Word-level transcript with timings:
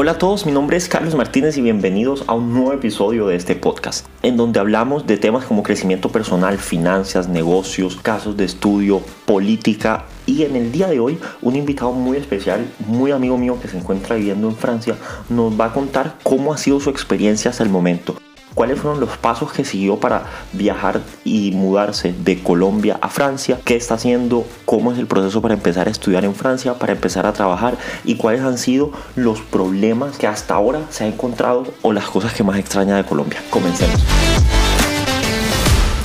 Hola 0.00 0.12
a 0.12 0.18
todos, 0.18 0.46
mi 0.46 0.52
nombre 0.52 0.76
es 0.76 0.88
Carlos 0.88 1.16
Martínez 1.16 1.56
y 1.56 1.60
bienvenidos 1.60 2.22
a 2.28 2.34
un 2.34 2.54
nuevo 2.54 2.72
episodio 2.72 3.26
de 3.26 3.34
este 3.34 3.56
podcast, 3.56 4.06
en 4.22 4.36
donde 4.36 4.60
hablamos 4.60 5.08
de 5.08 5.16
temas 5.16 5.44
como 5.44 5.64
crecimiento 5.64 6.12
personal, 6.12 6.56
finanzas, 6.58 7.28
negocios, 7.28 7.96
casos 8.00 8.36
de 8.36 8.44
estudio, 8.44 9.02
política 9.26 10.04
y 10.24 10.44
en 10.44 10.54
el 10.54 10.70
día 10.70 10.86
de 10.86 11.00
hoy 11.00 11.18
un 11.42 11.56
invitado 11.56 11.90
muy 11.90 12.16
especial, 12.16 12.64
muy 12.86 13.10
amigo 13.10 13.36
mío 13.38 13.58
que 13.60 13.66
se 13.66 13.76
encuentra 13.76 14.14
viviendo 14.14 14.48
en 14.48 14.54
Francia, 14.54 14.94
nos 15.28 15.60
va 15.60 15.64
a 15.64 15.72
contar 15.72 16.14
cómo 16.22 16.54
ha 16.54 16.58
sido 16.58 16.78
su 16.78 16.90
experiencia 16.90 17.50
hasta 17.50 17.64
el 17.64 17.70
momento 17.70 18.14
cuáles 18.58 18.80
fueron 18.80 18.98
los 18.98 19.16
pasos 19.16 19.52
que 19.52 19.64
siguió 19.64 20.00
para 20.00 20.24
viajar 20.52 21.00
y 21.22 21.52
mudarse 21.52 22.12
de 22.12 22.42
Colombia 22.42 22.98
a 23.00 23.08
Francia, 23.08 23.60
qué 23.64 23.76
está 23.76 23.94
haciendo, 23.94 24.44
cómo 24.64 24.90
es 24.90 24.98
el 24.98 25.06
proceso 25.06 25.40
para 25.40 25.54
empezar 25.54 25.86
a 25.86 25.92
estudiar 25.92 26.24
en 26.24 26.34
Francia, 26.34 26.74
para 26.74 26.92
empezar 26.92 27.24
a 27.24 27.32
trabajar 27.32 27.78
y 28.04 28.16
cuáles 28.16 28.40
han 28.40 28.58
sido 28.58 28.90
los 29.14 29.40
problemas 29.42 30.18
que 30.18 30.26
hasta 30.26 30.54
ahora 30.54 30.80
se 30.90 31.04
ha 31.04 31.06
encontrado 31.06 31.68
o 31.82 31.92
las 31.92 32.10
cosas 32.10 32.34
que 32.34 32.42
más 32.42 32.58
extraña 32.58 32.96
de 32.96 33.04
Colombia. 33.04 33.40
Comencemos. 33.48 34.02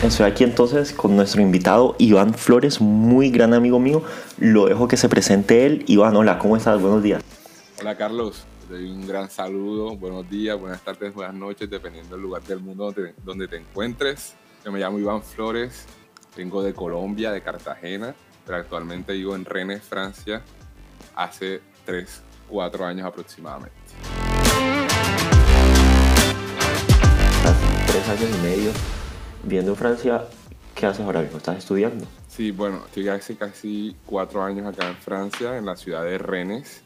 Estoy 0.04 0.28
aquí 0.28 0.44
entonces 0.44 0.94
con 0.94 1.16
nuestro 1.16 1.42
invitado 1.42 1.95
Iván 1.98 2.36
Flores, 2.36 2.81
muy 2.81 3.31
gran 3.31 3.56
amigo 3.56 3.80
mío. 3.80 4.04
Lo 4.38 4.67
dejo 4.67 4.88
que 4.88 4.98
se 4.98 5.09
presente 5.09 5.66
él. 5.66 5.86
Iván, 5.88 6.16
hola, 6.16 6.38
¿cómo 6.38 6.56
estás? 6.56 6.80
Buenos 6.80 7.02
días. 7.02 7.23
Hola 7.81 7.98
Carlos, 7.98 8.45
doy 8.70 8.90
un 8.90 9.05
gran 9.08 9.30
saludo, 9.30 9.95
buenos 9.95 10.30
días, 10.30 10.59
buenas 10.59 10.81
tardes, 10.81 11.13
buenas 11.13 11.35
noches, 11.35 11.70
dependiendo 11.70 12.16
del 12.16 12.23
lugar 12.23 12.44
del 12.44 12.59
mundo 12.59 12.94
donde, 13.23 13.48
te 13.48 13.58
encuentres. 13.58 14.36
Yo 14.63 14.72
me 14.72 14.80
llamo 14.80 14.99
Iván 14.99 15.22
Flores, 15.22 15.86
vengo 16.36 16.63
de 16.63 16.73
Colombia, 16.73 17.31
de 17.31 17.41
Cartagena, 17.41 18.16
pero 18.45 18.58
actualmente 18.58 19.13
vivo 19.13 19.36
en 19.36 19.45
Rennes, 19.45 19.83
Francia, 19.83 20.42
hace 21.16 21.61
3, 21.86 22.22
4 22.50 22.86
años 22.86 23.05
aproximadamente. 23.05 23.75
Hace 27.45 27.92
3 27.92 28.09
años 28.09 28.30
y 28.38 28.42
medio 28.44 28.72
viviendo 29.44 29.72
en 29.72 29.77
Francia, 29.77 30.25
¿qué 30.73 30.86
haces 30.86 31.05
ahora 31.05 31.22
mismo? 31.22 31.38
¿Estás 31.38 31.58
estudiando? 31.58 32.05
Sí, 32.30 32.52
bueno, 32.52 32.81
estoy 32.86 33.09
hace 33.09 33.36
casi 33.36 33.95
4 34.05 34.44
años 34.44 34.66
acá 34.67 34.88
en 34.88 34.95
Francia, 34.95 35.58
en 35.58 35.66
la 35.66 35.75
ciudad 35.75 36.03
de 36.03 36.17
Rennes 36.17 36.81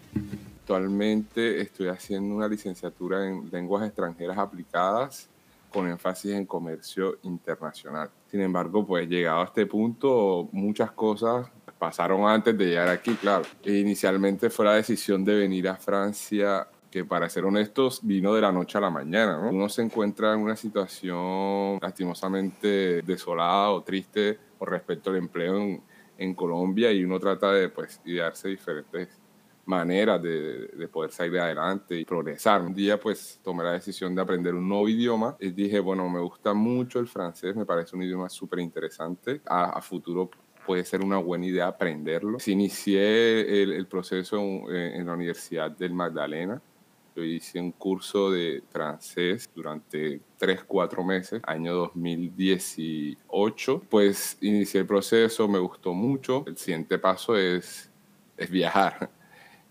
Actualmente 0.67 1.61
estoy 1.61 1.87
haciendo 1.87 2.35
una 2.35 2.49
licenciatura 2.49 3.25
en 3.25 3.49
lenguas 3.49 3.87
extranjeras 3.87 4.37
aplicadas 4.37 5.29
con 5.71 5.87
énfasis 5.87 6.33
en 6.33 6.45
comercio 6.45 7.19
internacional. 7.23 8.09
Sin 8.29 8.41
embargo, 8.41 8.85
pues 8.85 9.07
llegado 9.07 9.39
a 9.39 9.45
este 9.45 9.65
punto, 9.65 10.49
muchas 10.51 10.91
cosas 10.91 11.49
pasaron 11.79 12.27
antes 12.27 12.57
de 12.57 12.65
llegar 12.65 12.89
aquí, 12.89 13.15
claro. 13.15 13.45
E 13.63 13.75
inicialmente 13.75 14.49
fue 14.49 14.65
la 14.65 14.73
decisión 14.73 15.23
de 15.23 15.35
venir 15.35 15.69
a 15.69 15.77
Francia 15.77 16.67
que 16.91 17.05
para 17.05 17.29
ser 17.29 17.45
honestos 17.45 18.01
vino 18.03 18.33
de 18.33 18.41
la 18.41 18.51
noche 18.51 18.77
a 18.77 18.81
la 18.81 18.89
mañana. 18.89 19.39
Uno 19.39 19.69
se 19.69 19.83
encuentra 19.83 20.33
en 20.33 20.41
una 20.41 20.57
situación 20.57 21.79
lastimosamente 21.81 23.03
desolada 23.03 23.69
o 23.69 23.83
triste 23.83 24.37
con 24.59 24.67
respecto 24.67 25.11
al 25.11 25.15
empleo 25.15 25.61
en, 25.61 25.81
en 26.17 26.35
Colombia 26.35 26.91
y 26.91 27.05
uno 27.05 27.21
trata 27.21 27.53
de 27.53 27.69
pues 27.69 28.01
idearse 28.03 28.49
diferentes 28.49 29.26
maneras 29.67 30.21
de, 30.21 30.67
de, 30.67 30.87
poder 30.87 31.11
salir 31.11 31.39
adelante 31.39 31.99
y 31.99 32.05
progresar. 32.05 32.61
Un 32.61 32.73
día 32.73 32.99
pues 32.99 33.39
tomé 33.43 33.63
la 33.63 33.73
decisión 33.73 34.15
de 34.15 34.21
aprender 34.21 34.55
un 34.55 34.67
nuevo 34.67 34.87
idioma 34.87 35.35
y 35.39 35.51
dije, 35.51 35.79
bueno, 35.79 36.09
me 36.09 36.19
gusta 36.19 36.53
mucho 36.53 36.99
el 36.99 37.07
francés, 37.07 37.55
me 37.55 37.65
parece 37.65 37.95
un 37.95 38.03
idioma 38.03 38.29
súper 38.29 38.59
interesante. 38.59 39.41
A, 39.45 39.81
futuro 39.81 40.29
puede 40.65 40.85
ser 40.85 41.01
una 41.01 41.17
buena 41.17 41.45
idea 41.45 41.67
aprenderlo. 41.67 42.37
Inicié 42.45 43.61
el, 43.61 43.73
el 43.73 43.85
proceso 43.87 44.39
en, 44.39 44.71
en, 44.71 45.05
la 45.05 45.13
Universidad 45.13 45.71
del 45.71 45.93
Magdalena. 45.93 46.61
Yo 47.15 47.23
hice 47.23 47.59
un 47.59 47.71
curso 47.71 48.31
de 48.31 48.63
francés 48.69 49.49
durante 49.53 50.21
3, 50.37 50.63
4 50.65 51.03
meses, 51.03 51.41
año 51.45 51.73
2018. 51.73 53.81
Pues 53.89 54.37
inicié 54.41 54.81
el 54.81 54.87
proceso, 54.87 55.47
me 55.47 55.59
gustó 55.59 55.93
mucho. 55.93 56.43
El 56.45 56.57
siguiente 56.57 56.99
paso 56.99 57.35
es, 57.35 57.89
es 58.37 58.49
viajar 58.49 59.09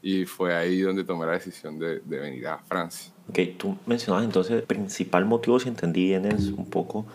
y 0.07 0.25
fue 0.25 0.55
ahí 0.55 0.83
donde 0.83 1.03
tomé 1.03 1.27
la 1.27 1.33
decisión 1.33 1.81
de, 1.81 1.99
de, 1.99 2.19
venir 2.21 2.47
a 2.47 2.59
Francia. 2.59 3.13
Ok, 3.29 3.41
tú 3.59 3.77
mencionabas 3.87 4.25
entonces, 4.25 4.53
el 4.53 4.63
principal 4.63 5.25
motivo, 5.25 5.59
si 5.59 5.69
entendí 5.69 6.05
bien, 6.05 6.27
es 6.27 6.47
un 6.47 6.71
poco 6.71 7.07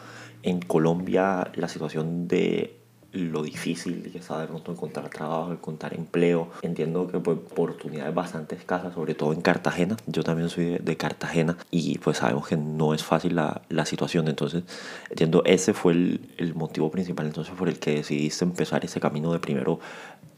en 0.43 0.59
Colombia 0.59 1.49
la 1.55 1.69
situación 1.69 2.27
de 2.27 2.81
lo 3.13 3.43
difícil 3.43 4.09
que 4.11 4.17
está 4.17 4.39
de 4.39 4.47
pronto 4.47 4.71
encontrar 4.71 5.09
trabajo, 5.09 5.51
encontrar 5.51 5.93
empleo. 5.93 6.49
Entiendo 6.61 7.07
que 7.07 7.19
pues, 7.19 7.37
oportunidades 7.37 8.13
bastante 8.13 8.55
escasas, 8.55 8.93
sobre 8.93 9.15
todo 9.15 9.33
en 9.33 9.41
Cartagena. 9.41 9.97
Yo 10.07 10.23
también 10.23 10.49
soy 10.49 10.65
de, 10.65 10.79
de 10.79 10.97
Cartagena 10.97 11.57
y 11.69 11.97
pues 11.97 12.17
sabemos 12.17 12.47
que 12.47 12.57
no 12.57 12.93
es 12.93 13.03
fácil 13.03 13.35
la, 13.35 13.61
la 13.69 13.85
situación. 13.85 14.27
Entonces, 14.27 14.63
entiendo, 15.09 15.43
ese 15.45 15.73
fue 15.73 15.93
el, 15.93 16.33
el, 16.37 16.55
motivo 16.55 16.89
principal 16.91 17.25
entonces 17.25 17.53
por 17.53 17.67
el 17.67 17.79
que 17.79 17.95
decidiste 17.95 18.45
empezar 18.45 18.85
ese 18.85 18.99
camino 18.99 19.33
de 19.33 19.39
primero 19.39 19.79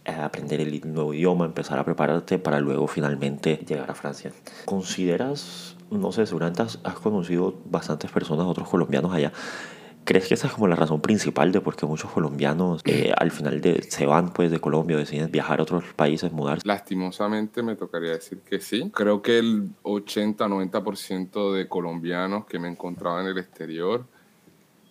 aprender 0.06 0.60
el 0.62 0.94
nuevo 0.94 1.14
idioma, 1.14 1.46
empezar 1.46 1.80
a 1.80 1.86
prepararte 1.86 2.40
para 2.40 2.60
luego 2.60 2.88
finalmente 2.88 3.64
llegar 3.68 3.90
a 3.90 3.96
Francia. 3.96 4.32
¿Consideras, 4.66 5.76
no 5.92 6.12
sé, 6.12 6.26
seguramente 6.26 6.62
has, 6.62 6.78
conocido 6.96 7.56
bastantes 7.66 8.12
personas, 8.12 8.46
otros 8.46 8.68
colombianos 8.68 9.14
allá, 9.14 9.32
¿Crees 10.06 10.28
que 10.28 10.34
esa 10.34 10.48
es 10.48 10.54
como 10.54 10.68
la 10.68 10.76
razón 10.76 11.00
principal 11.00 11.52
de 11.54 11.62
por 11.62 11.78
qué 11.78 11.86
muchos 11.86 12.12
colombianos 12.12 12.82
eh, 12.84 13.14
al 13.16 13.32
final 13.32 13.62
de, 13.62 13.84
se 13.84 14.06
van 14.06 14.34
pues 14.34 14.52
de 14.52 14.60
Colombia 14.60 14.98
deciden 14.98 15.32
viajar 15.32 15.60
a 15.60 15.64
otros 15.64 15.86
países, 15.96 16.32
mudarse? 16.34 16.68
Lastimosamente 16.68 17.64
me 17.64 17.76
tocaría 17.76 18.12
decir 18.12 18.40
que 18.40 18.60
sí. 18.60 18.92
Creo 18.94 19.22
que 19.22 19.40
el 19.40 19.70
80-90% 19.84 21.54
de 21.54 21.70
colombianos 21.70 22.46
que 22.46 22.60
me 22.60 22.68
encontraba 22.68 23.22
en 23.22 23.28
el 23.28 23.38
exterior 23.38 24.06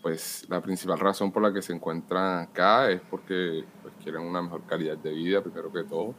pues 0.02 0.44
la 0.48 0.60
principal 0.60 0.98
razón 0.98 1.30
por 1.30 1.42
la 1.42 1.52
que 1.52 1.62
se 1.62 1.72
encuentran 1.72 2.42
acá 2.42 2.90
es 2.90 3.00
porque 3.08 3.64
pues, 3.80 3.94
quieren 4.02 4.22
una 4.22 4.42
mejor 4.42 4.62
calidad 4.66 4.98
de 4.98 5.12
vida, 5.12 5.40
primero 5.40 5.72
que 5.72 5.84
todo, 5.84 6.14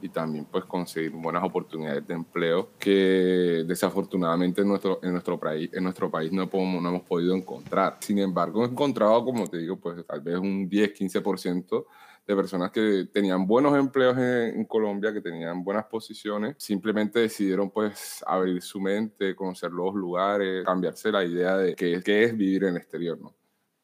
y 0.00 0.08
también 0.08 0.44
pues 0.44 0.64
conseguir 0.64 1.10
buenas 1.10 1.42
oportunidades 1.42 2.06
de 2.06 2.14
empleo 2.14 2.70
que 2.78 3.64
desafortunadamente 3.66 4.60
en 4.60 4.68
nuestro, 4.68 5.00
en 5.02 5.12
nuestro, 5.12 5.38
país, 5.38 5.70
en 5.72 5.82
nuestro 5.82 6.10
país 6.10 6.30
no, 6.30 6.48
podemos, 6.48 6.80
no 6.82 6.90
hemos 6.90 7.02
podido 7.02 7.34
encontrar. 7.34 7.96
Sin 8.00 8.18
embargo, 8.18 8.64
he 8.64 8.68
encontrado, 8.68 9.24
como 9.24 9.46
te 9.48 9.58
digo, 9.58 9.76
pues 9.76 10.06
tal 10.06 10.20
vez 10.20 10.36
un 10.36 10.70
10-15% 10.70 11.84
de 12.26 12.34
personas 12.34 12.70
que 12.70 13.06
tenían 13.12 13.46
buenos 13.46 13.76
empleos 13.76 14.16
en, 14.16 14.64
Colombia, 14.64 15.12
que 15.12 15.20
tenían 15.20 15.62
buenas 15.62 15.84
posiciones, 15.84 16.56
simplemente 16.58 17.20
decidieron 17.20 17.70
pues 17.70 18.24
abrir 18.26 18.62
su 18.62 18.80
mente, 18.80 19.36
conocer 19.36 19.70
los 19.70 19.94
lugares, 19.94 20.64
cambiarse 20.64 21.12
la 21.12 21.24
idea 21.24 21.56
de 21.56 21.74
qué, 21.74 22.00
qué 22.02 22.24
es 22.24 22.36
vivir 22.36 22.64
en 22.64 22.70
el 22.70 22.76
exterior, 22.78 23.20
¿no? 23.20 23.34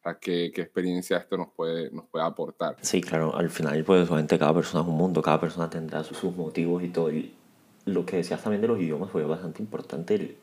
Sea, 0.03 0.19
qué, 0.19 0.51
qué, 0.55 0.63
experiencia 0.63 1.19
esto 1.19 1.37
nos 1.37 1.49
puede, 1.49 1.91
nos 1.91 2.07
puede 2.07 2.25
aportar. 2.25 2.77
Sí, 2.81 3.03
claro, 3.03 3.37
al 3.37 3.51
final 3.51 3.85
pues 3.85 4.09
obviamente 4.09 4.39
cada 4.39 4.55
persona 4.55 4.83
es 4.83 4.89
un 4.89 4.97
mundo, 4.97 5.21
cada 5.21 5.39
persona 5.39 5.69
tendrá 5.69 6.03
sus, 6.03 6.17
sus 6.17 6.35
motivos 6.35 6.83
y 6.83 6.89
todo. 6.89 7.13
Y 7.13 7.35
lo 7.85 8.07
que 8.07 8.17
decías 8.17 8.43
también 8.43 8.63
de 8.63 8.69
los 8.69 8.81
idiomas 8.81 9.11
fue 9.11 9.25
bastante 9.25 9.63
importante. 9.63 10.15
El, 10.15 10.39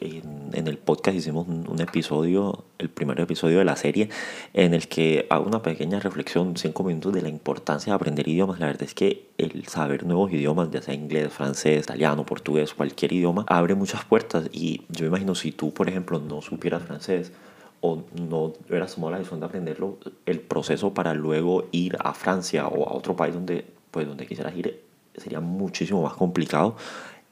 en, 0.00 0.50
en, 0.52 0.68
el 0.68 0.78
podcast 0.78 1.16
hicimos 1.16 1.46
un, 1.48 1.80
episodio, 1.80 2.64
el 2.78 2.88
primer 2.88 3.20
episodio 3.20 3.58
de 3.58 3.64
la 3.64 3.76
serie, 3.76 4.08
en 4.54 4.74
el 4.74 4.88
que 4.88 5.26
hago 5.30 5.46
una 5.46 5.62
pequeña 5.62 6.00
reflexión, 6.00 6.56
cinco 6.56 6.84
minutos, 6.84 7.12
de 7.12 7.22
la 7.22 7.28
importancia 7.28 7.92
de 7.92 7.94
aprender 7.94 8.28
idiomas. 8.28 8.60
La 8.60 8.66
verdad 8.66 8.84
es 8.84 8.94
que 8.94 9.28
el 9.38 9.66
saber 9.66 10.04
nuevos 10.04 10.32
idiomas, 10.32 10.70
ya 10.70 10.82
sea 10.82 10.94
inglés, 10.94 11.32
francés, 11.32 11.84
italiano, 11.84 12.24
portugués, 12.24 12.74
cualquier 12.74 13.12
idioma, 13.12 13.44
abre 13.48 13.74
muchas 13.74 14.04
puertas. 14.04 14.48
Y 14.52 14.82
yo 14.88 15.02
me 15.02 15.08
imagino 15.08 15.34
si 15.34 15.52
tú, 15.52 15.72
por 15.72 15.88
ejemplo, 15.88 16.18
no 16.18 16.42
supieras 16.42 16.82
francés, 16.82 17.32
o 17.80 18.02
no 18.14 18.54
hubieras 18.68 18.94
tomado 18.94 19.12
la 19.12 19.18
decisión 19.18 19.40
de 19.40 19.46
aprenderlo, 19.46 19.98
el 20.24 20.40
proceso 20.40 20.94
para 20.94 21.14
luego 21.14 21.68
ir 21.72 21.96
a 22.00 22.14
Francia 22.14 22.66
o 22.66 22.88
a 22.88 22.94
otro 22.94 23.14
país 23.16 23.34
donde, 23.34 23.66
pues, 23.90 24.06
donde 24.06 24.26
quisieras 24.26 24.56
ir 24.56 24.82
sería 25.16 25.40
muchísimo 25.40 26.02
más 26.02 26.14
complicado 26.14 26.76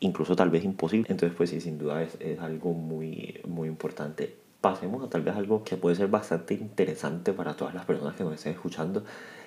incluso 0.04 0.36
tal 0.36 0.50
vez 0.50 0.64
imposible. 0.64 1.06
Entonces, 1.10 1.36
pues 1.36 1.50
sí, 1.50 1.60
sin 1.60 1.78
duda 1.78 2.02
es, 2.02 2.16
es 2.20 2.38
algo 2.40 2.72
muy, 2.72 3.40
muy 3.46 3.68
importante. 3.68 4.36
Pasemos 4.60 5.04
a 5.04 5.10
tal 5.10 5.22
vez 5.22 5.34
algo 5.34 5.64
que 5.64 5.76
puede 5.76 5.96
ser 5.96 6.08
bastante 6.08 6.54
interesante 6.54 7.32
para 7.32 7.54
todas 7.54 7.74
las 7.74 7.84
personas 7.84 8.14
que 8.14 8.24
nos 8.24 8.34
estén 8.34 8.52
escuchando. 8.52 9.04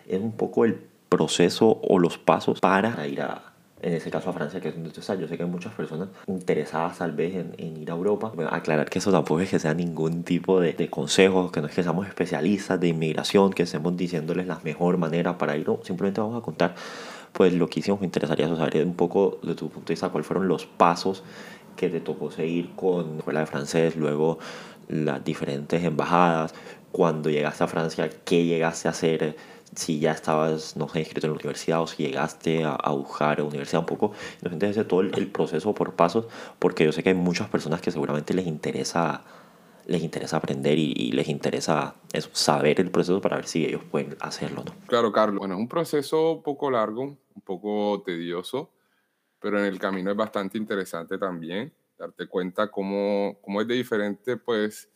Es 0.07 0.19
un 0.19 0.33
poco 0.33 0.65
el 0.65 0.79
proceso 1.09 1.79
o 1.81 1.99
los 1.99 2.17
pasos 2.17 2.59
para 2.59 3.07
ir 3.07 3.21
a, 3.21 3.53
en 3.81 3.93
ese 3.93 4.09
caso 4.09 4.29
a 4.29 4.33
Francia, 4.33 4.59
que 4.59 4.69
es 4.69 4.75
donde 4.75 4.89
tú 4.89 4.99
estás. 4.99 5.19
Yo 5.19 5.27
sé 5.27 5.37
que 5.37 5.43
hay 5.43 5.49
muchas 5.49 5.73
personas 5.73 6.09
interesadas 6.27 6.97
tal 6.97 7.11
vez 7.11 7.35
en, 7.35 7.53
en 7.57 7.77
ir 7.77 7.89
a 7.91 7.93
Europa. 7.93 8.31
Bueno, 8.33 8.51
aclarar 8.51 8.89
que 8.89 8.99
eso 8.99 9.11
tampoco 9.11 9.41
es 9.41 9.49
que 9.49 9.59
sea 9.59 9.73
ningún 9.73 10.23
tipo 10.23 10.59
de, 10.59 10.73
de, 10.73 10.89
consejos, 10.89 11.51
que 11.51 11.61
no 11.61 11.67
es 11.67 11.75
que 11.75 11.83
seamos 11.83 12.07
especialistas 12.07 12.79
de 12.79 12.89
inmigración, 12.89 13.53
que 13.53 13.63
estemos 13.63 13.95
diciéndoles 13.95 14.47
la 14.47 14.59
mejor 14.63 14.97
manera 14.97 15.37
para 15.37 15.55
ir. 15.57 15.67
No, 15.67 15.79
simplemente 15.83 16.21
vamos 16.21 16.37
a 16.37 16.41
contar 16.41 16.75
pues 17.37 17.53
lo 17.53 17.69
que 17.69 17.81
hicimos 17.81 17.99
me 17.99 18.07
interesaría 18.07 18.47
saber 18.47 18.83
un 18.83 18.95
poco 18.95 19.37
de 19.43 19.53
tu 19.53 19.69
punto 19.69 19.89
de 19.89 19.93
vista 19.93 20.09
cuáles 20.09 20.25
fueron 20.25 20.47
los 20.47 20.65
pasos 20.65 21.23
que 21.75 21.87
te 21.87 21.99
tocó 21.99 22.31
seguir 22.31 22.71
con 22.75 23.11
la 23.11 23.17
escuela 23.19 23.39
de 23.41 23.45
francés, 23.45 23.95
luego 23.95 24.39
las 24.87 25.23
diferentes 25.23 25.83
embajadas, 25.83 26.55
cuando 26.91 27.29
llegaste 27.29 27.63
a 27.63 27.67
Francia, 27.67 28.09
qué 28.25 28.43
llegaste 28.43 28.87
a 28.87 28.91
hacer, 28.91 29.35
si 29.75 29.99
ya 29.99 30.13
estabas, 30.13 30.77
no 30.77 30.89
sé, 30.89 31.01
inscrito 31.01 31.27
en 31.27 31.33
la 31.33 31.35
universidad 31.35 31.79
o 31.79 31.85
si 31.85 32.05
llegaste 32.05 32.63
a, 32.63 32.71
a 32.71 32.91
buscar 32.93 33.39
universidad 33.43 33.81
un 33.81 33.85
poco. 33.85 34.13
Entonces, 34.41 34.87
todo 34.87 35.01
el, 35.01 35.15
el, 35.15 35.27
proceso 35.27 35.75
por 35.75 35.93
pasos, 35.93 36.25
porque 36.57 36.85
yo 36.85 36.91
sé 36.91 37.03
que 37.03 37.09
hay 37.09 37.15
muchas 37.15 37.49
personas 37.49 37.81
que 37.81 37.91
seguramente 37.91 38.33
les 38.33 38.47
interesa, 38.47 39.21
les 39.87 40.03
interesa 40.03 40.37
aprender 40.37 40.77
y, 40.77 41.11
les 41.11 41.29
interesa 41.29 41.95
saber 42.33 42.79
el 42.79 42.91
proceso 42.91 43.21
para 43.21 43.37
ver 43.37 43.47
si 43.47 43.65
ellos 43.65 43.83
pueden 43.89 44.17
hacerlo, 44.19 44.63
¿no? 44.65 44.73
Claro, 44.87 45.11
Carlos. 45.11 45.39
Bueno, 45.39 45.55
es 45.55 45.59
un 45.61 45.69
proceso 45.69 46.41
poco 46.43 46.69
largo, 46.69 47.03
un 47.03 47.41
poco 47.43 48.03
tedioso, 48.05 48.71
pero 49.39 49.59
en 49.59 49.65
el 49.65 49.79
camino 49.79 50.11
es 50.11 50.17
bastante 50.17 50.57
interesante 50.57 51.17
también 51.17 51.73
darte 51.97 52.27
cuenta 52.27 52.69
cómo, 52.69 53.39
cómo 53.41 53.61
es 53.61 53.67
de 53.67 53.75
diferente, 53.75 54.37
pues, 54.37 54.89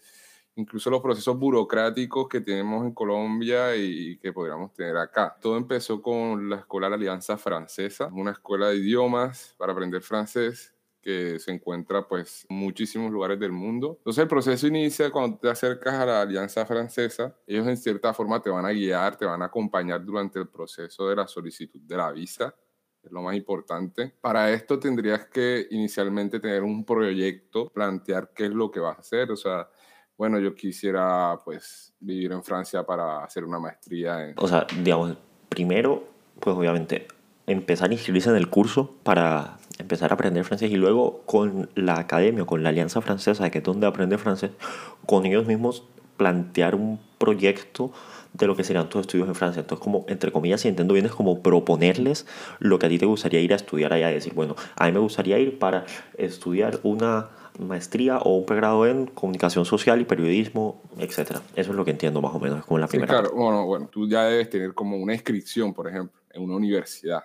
incluso 0.55 0.89
los 0.89 1.01
procesos 1.01 1.37
burocráticos 1.37 2.27
que 2.27 2.41
tenemos 2.41 2.85
en 2.85 2.93
Colombia 2.93 3.75
y 3.75 4.17
que 4.19 4.31
podríamos 4.31 4.73
tener 4.73 4.97
acá. 4.97 5.35
Todo 5.41 5.57
empezó 5.57 6.01
con 6.01 6.49
la 6.49 6.57
Escuela 6.57 6.87
de 6.87 6.91
la 6.91 6.95
Alianza 6.97 7.37
Francesa, 7.37 8.07
una 8.11 8.31
escuela 8.31 8.67
de 8.67 8.77
idiomas 8.77 9.55
para 9.57 9.73
aprender 9.73 10.01
francés 10.01 10.70
que 11.01 11.39
se 11.39 11.51
encuentra 11.51 12.07
pues 12.07 12.45
en 12.49 12.57
muchísimos 12.57 13.11
lugares 13.11 13.39
del 13.39 13.51
mundo. 13.51 13.95
Entonces 13.97 14.21
el 14.21 14.27
proceso 14.27 14.67
inicia 14.67 15.09
cuando 15.09 15.37
te 15.37 15.49
acercas 15.49 15.95
a 15.95 16.05
la 16.05 16.21
Alianza 16.21 16.65
Francesa. 16.65 17.35
Ellos 17.47 17.67
en 17.67 17.77
cierta 17.77 18.13
forma 18.13 18.41
te 18.41 18.49
van 18.49 18.65
a 18.65 18.71
guiar, 18.71 19.17
te 19.17 19.25
van 19.25 19.41
a 19.41 19.45
acompañar 19.45 20.03
durante 20.05 20.39
el 20.39 20.47
proceso 20.47 21.07
de 21.09 21.15
la 21.15 21.27
solicitud 21.27 21.81
de 21.81 21.97
la 21.97 22.11
visa 22.11 22.55
es 23.03 23.11
lo 23.11 23.21
más 23.21 23.35
importante. 23.35 24.13
Para 24.21 24.51
esto 24.51 24.79
tendrías 24.79 25.25
que 25.25 25.67
inicialmente 25.71 26.39
tener 26.39 26.63
un 26.63 26.85
proyecto, 26.85 27.69
plantear 27.69 28.31
qué 28.33 28.45
es 28.45 28.51
lo 28.51 28.69
que 28.71 28.79
vas 28.79 28.97
a 28.97 29.01
hacer, 29.01 29.31
o 29.31 29.35
sea, 29.35 29.67
bueno, 30.17 30.39
yo 30.39 30.53
quisiera 30.53 31.39
pues 31.43 31.93
vivir 31.99 32.31
en 32.31 32.43
Francia 32.43 32.83
para 32.83 33.23
hacer 33.23 33.43
una 33.43 33.59
maestría 33.59 34.23
en... 34.23 34.35
O 34.37 34.47
sea, 34.47 34.67
digamos, 34.83 35.17
primero, 35.49 36.07
pues 36.39 36.55
obviamente 36.55 37.07
empezar 37.47 37.89
a 37.89 37.93
inscribirse 37.93 38.29
en 38.29 38.35
el 38.35 38.49
curso 38.49 38.95
para 39.03 39.57
empezar 39.77 40.11
a 40.11 40.15
aprender 40.15 40.43
francés 40.43 40.71
y 40.71 40.75
luego 40.75 41.21
con 41.25 41.69
la 41.75 41.99
academia, 41.99 42.45
con 42.45 42.63
la 42.63 42.69
Alianza 42.69 43.01
Francesa, 43.01 43.49
que 43.49 43.59
es 43.59 43.63
donde 43.63 43.87
aprende 43.87 44.17
francés, 44.17 44.51
con 45.05 45.25
ellos 45.25 45.45
mismos 45.45 45.83
plantear 46.17 46.75
un 46.75 46.99
proyecto 47.17 47.91
de 48.33 48.47
lo 48.47 48.55
que 48.55 48.63
serían 48.63 48.89
tus 48.89 49.01
estudios 49.01 49.27
en 49.27 49.35
Francia. 49.35 49.61
Entonces, 49.61 49.83
como, 49.83 50.05
entre 50.07 50.31
comillas, 50.31 50.61
si 50.61 50.67
entiendo 50.67 50.93
bien, 50.93 51.05
es 51.05 51.11
como 51.11 51.41
proponerles 51.41 52.25
lo 52.59 52.79
que 52.79 52.85
a 52.85 52.89
ti 52.89 52.97
te 52.97 53.05
gustaría 53.05 53.39
ir 53.39 53.53
a 53.53 53.55
estudiar 53.55 53.91
allá. 53.93 54.07
Decir, 54.09 54.33
bueno, 54.33 54.55
a 54.75 54.85
mí 54.85 54.91
me 54.91 54.99
gustaría 54.99 55.37
ir 55.39 55.59
para 55.59 55.85
estudiar 56.17 56.79
una 56.83 57.29
maestría 57.59 58.19
o 58.19 58.37
un 58.37 58.45
pregrado 58.45 58.85
en 58.85 59.07
comunicación 59.07 59.65
social 59.65 59.99
y 59.99 60.05
periodismo, 60.05 60.81
etcétera. 60.97 61.41
Eso 61.55 61.71
es 61.71 61.75
lo 61.75 61.83
que 61.83 61.91
entiendo 61.91 62.21
más 62.21 62.33
o 62.33 62.39
menos, 62.39 62.59
es 62.59 62.65
como 62.65 62.79
la 62.79 62.87
primera. 62.87 63.13
Sí, 63.13 63.19
claro, 63.19 63.35
bueno, 63.35 63.65
bueno, 63.65 63.89
tú 63.91 64.07
ya 64.07 64.23
debes 64.25 64.49
tener 64.49 64.73
como 64.73 64.97
una 64.97 65.13
inscripción, 65.13 65.73
por 65.73 65.87
ejemplo, 65.89 66.19
en 66.31 66.43
una 66.43 66.55
universidad. 66.55 67.23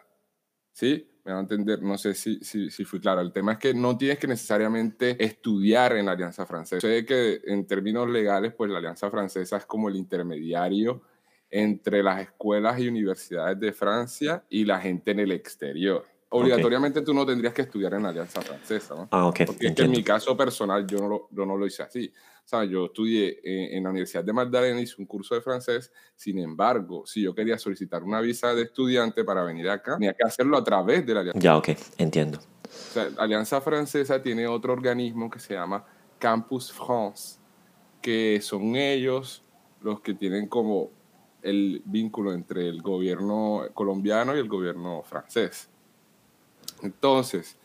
¿Sí? 0.73 1.09
Me 1.27 1.33
va 1.33 1.39
a 1.39 1.43
entender, 1.43 1.83
no 1.83 1.99
sé 1.99 2.15
si, 2.15 2.39
si, 2.41 2.85
fui 2.85 3.01
claro. 3.01 3.21
El 3.21 3.33
tema 3.33 3.55
es 3.55 3.59
que 3.59 3.75
no 3.75 3.99
tienes 3.99 4.19
que 4.19 4.29
necesariamente 4.29 5.23
estudiar 5.23 5.97
en 5.97 6.07
la 6.07 6.13
Alianza 6.13 6.47
Francesa. 6.47 6.87
Sé 6.87 7.05
que 7.05 7.41
en 7.45 7.67
términos 7.67 8.09
legales, 8.09 8.55
pues 8.55 8.71
la 8.71 8.79
Alianza 8.79 9.11
Francesa 9.11 9.57
es 9.57 9.67
como 9.67 9.89
el 9.89 9.97
intermediario 9.97 11.03
entre 11.51 12.05
las 12.05 12.21
escuelas 12.21 12.79
y 12.79 12.87
universidades 12.87 13.59
de 13.59 13.73
Francia 13.73 14.45
y 14.49 14.65
la 14.65 14.79
gente 14.79 15.11
en 15.11 15.19
el 15.19 15.33
exterior. 15.33 16.07
Obligatoriamente 16.37 17.01
okay. 17.01 17.07
tú 17.07 17.15
no 17.15 17.25
tendrías 17.27 17.53
que 17.53 17.63
estudiar 17.63 17.95
en 17.95 18.03
la 18.03 18.11
Alianza 18.11 18.41
Francesa, 18.41 18.95
¿no? 18.95 19.09
Ah, 19.11 19.27
ok. 19.27 19.41
Porque 19.47 19.69
es 19.69 19.75
que 19.75 19.83
en 19.83 19.91
mi 19.91 20.03
caso 20.03 20.37
personal 20.37 20.87
yo 20.87 20.99
no 20.99 21.09
lo, 21.09 21.29
yo 21.31 21.47
no 21.47 21.57
lo 21.57 21.67
hice 21.67 21.83
así. 21.83 22.13
¿sabes? 22.47 22.71
Yo 22.71 22.87
estudié 22.87 23.41
en, 23.43 23.77
en, 23.77 23.83
la 23.83 23.91
Universidad 23.91 24.25
de 24.25 24.33
Magdalena, 24.33 24.81
hice 24.81 24.95
un 24.99 25.07
curso 25.07 25.35
de 25.35 25.43
francés, 25.43 25.93
sin 26.15 26.39
embargo, 26.39 27.05
si 27.05 27.23
yo 27.23 27.35
quería 27.35 27.59
solicitar 27.59 28.05
una 28.05 28.21
visa 28.21 28.55
de 28.55 28.63
estudiante 28.63 29.25
para 29.25 29.43
venir 29.43 29.69
acá, 29.69 29.95
tenía 29.95 30.15
que 30.15 30.25
hacerlo 30.25 30.57
a 30.57 30.65
través 30.65 31.05
de 31.05 31.13
la 31.13 31.21
Alianza. 31.21 31.41
Ya, 31.41 31.57
ok, 31.57 31.71
entiendo. 31.99 32.39
O 32.39 32.93
sea, 32.93 33.11
la 33.11 33.23
Alianza 33.23 33.61
Francesa 33.61 34.23
tiene 34.23 34.47
otro 34.47 34.73
organismo 34.73 35.29
que 35.29 35.41
se 35.41 35.55
llama 35.55 35.85
Campus 36.19 36.73
France, 36.73 37.39
que 38.01 38.41
son 38.41 38.77
ellos 38.77 39.43
los 39.81 40.01
que 40.01 40.15
tienen 40.15 40.47
como 40.49 40.91
el 41.43 41.83
vínculo 41.85 42.33
entre 42.33 42.69
el 42.69 42.81
gobierno 42.81 43.63
colombiano 43.75 44.37
y 44.37 44.39
el 44.39 44.49
gobierno 44.49 45.03
francés. 45.03 45.69
Entonces, 46.83 47.59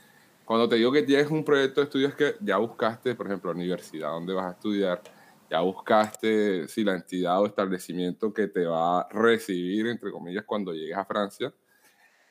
cuando 0.45 0.67
te 0.67 0.75
digo 0.75 0.91
que 0.91 1.03
tienes 1.03 1.29
un 1.29 1.43
proyecto 1.43 1.81
de 1.81 1.85
estudios 1.85 2.15
que 2.15 2.35
ya 2.41 2.57
buscaste, 2.57 3.15
por 3.15 3.27
ejemplo, 3.27 3.51
la 3.53 3.57
universidad 3.57 4.09
donde 4.09 4.33
vas 4.33 4.47
a 4.47 4.51
estudiar, 4.51 5.01
ya 5.49 5.61
buscaste 5.61 6.67
si 6.67 6.83
la 6.83 6.95
entidad 6.95 7.41
o 7.41 7.45
establecimiento 7.45 8.33
que 8.33 8.47
te 8.47 8.65
va 8.65 9.01
a 9.01 9.09
recibir, 9.09 9.87
entre 9.87 10.11
comillas, 10.11 10.45
cuando 10.45 10.73
llegues 10.73 10.97
a 10.97 11.05
Francia, 11.05 11.53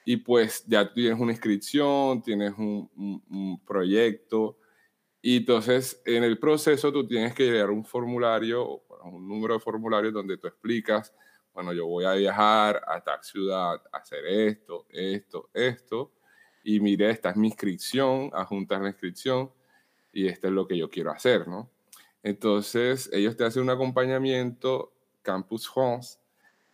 y 0.05 0.17
pues 0.17 0.65
ya 0.67 0.93
tienes 0.93 1.21
una 1.21 1.33
inscripción, 1.33 2.23
tienes 2.23 2.53
un, 2.57 3.61
proyecto, 3.67 4.59
y 5.23 5.39
entonces 5.39 6.01
en 6.07 6.25
el 6.25 6.39
proceso 6.39 6.91
tú 6.93 7.07
tienes 7.07 7.35
que 7.35 7.45
llenar 7.45 7.71
un 7.71 7.85
formulario, 7.85 8.83
un 9.05 9.29
número 9.29 9.55
de 9.55 9.61
formularios 9.61 10.15
donde 10.15 10.39
tú 10.39 10.49
explicas, 10.49 11.15
bueno, 11.53 11.73
yo 11.73 11.87
voy 11.87 12.05
a 12.07 12.15
viajar 12.15 12.83
a 12.87 13.03
tal 13.03 13.23
ciudad 13.23 13.83
hacer 13.93 14.25
esto, 14.27 14.87
esto, 14.89 15.51
esto, 15.53 16.13
y 16.63 16.81
mire, 16.81 17.11
esta 17.11 17.31
es 17.31 17.37
mi 17.37 17.49
inscripción, 17.49 18.31
adjuntas 18.33 18.81
la 18.81 18.89
inscripción 18.89 19.51
y 20.13 20.27
esto 20.27 20.49
es 20.49 20.53
lo 20.53 20.67
que 20.67 20.77
yo 20.77 20.91
quiero 20.91 21.11
hacer, 21.11 21.49
¿no? 21.49 21.71
Entonces, 22.23 23.09
ellos 23.13 23.37
te 23.37 23.45
hacen 23.45 23.63
un 23.63 23.71
acompañamiento, 23.71 24.93
Campus 25.23 25.69
France, 25.69 26.19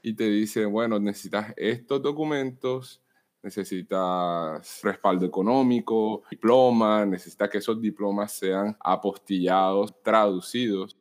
y 0.02 0.14
te 0.14 0.28
dicen, 0.28 0.72
bueno, 0.72 0.98
necesitas 0.98 1.52
estos 1.56 2.02
documentos, 2.02 3.02
necesitas 3.42 4.82
respaldo 4.82 5.24
económico, 5.24 6.22
diploma, 6.30 7.06
necesitas 7.06 7.48
que 7.48 7.58
esos 7.58 7.80
diplomas 7.80 8.32
sean 8.32 8.76
apostillados, 8.80 9.94
traducidos. 10.02 10.96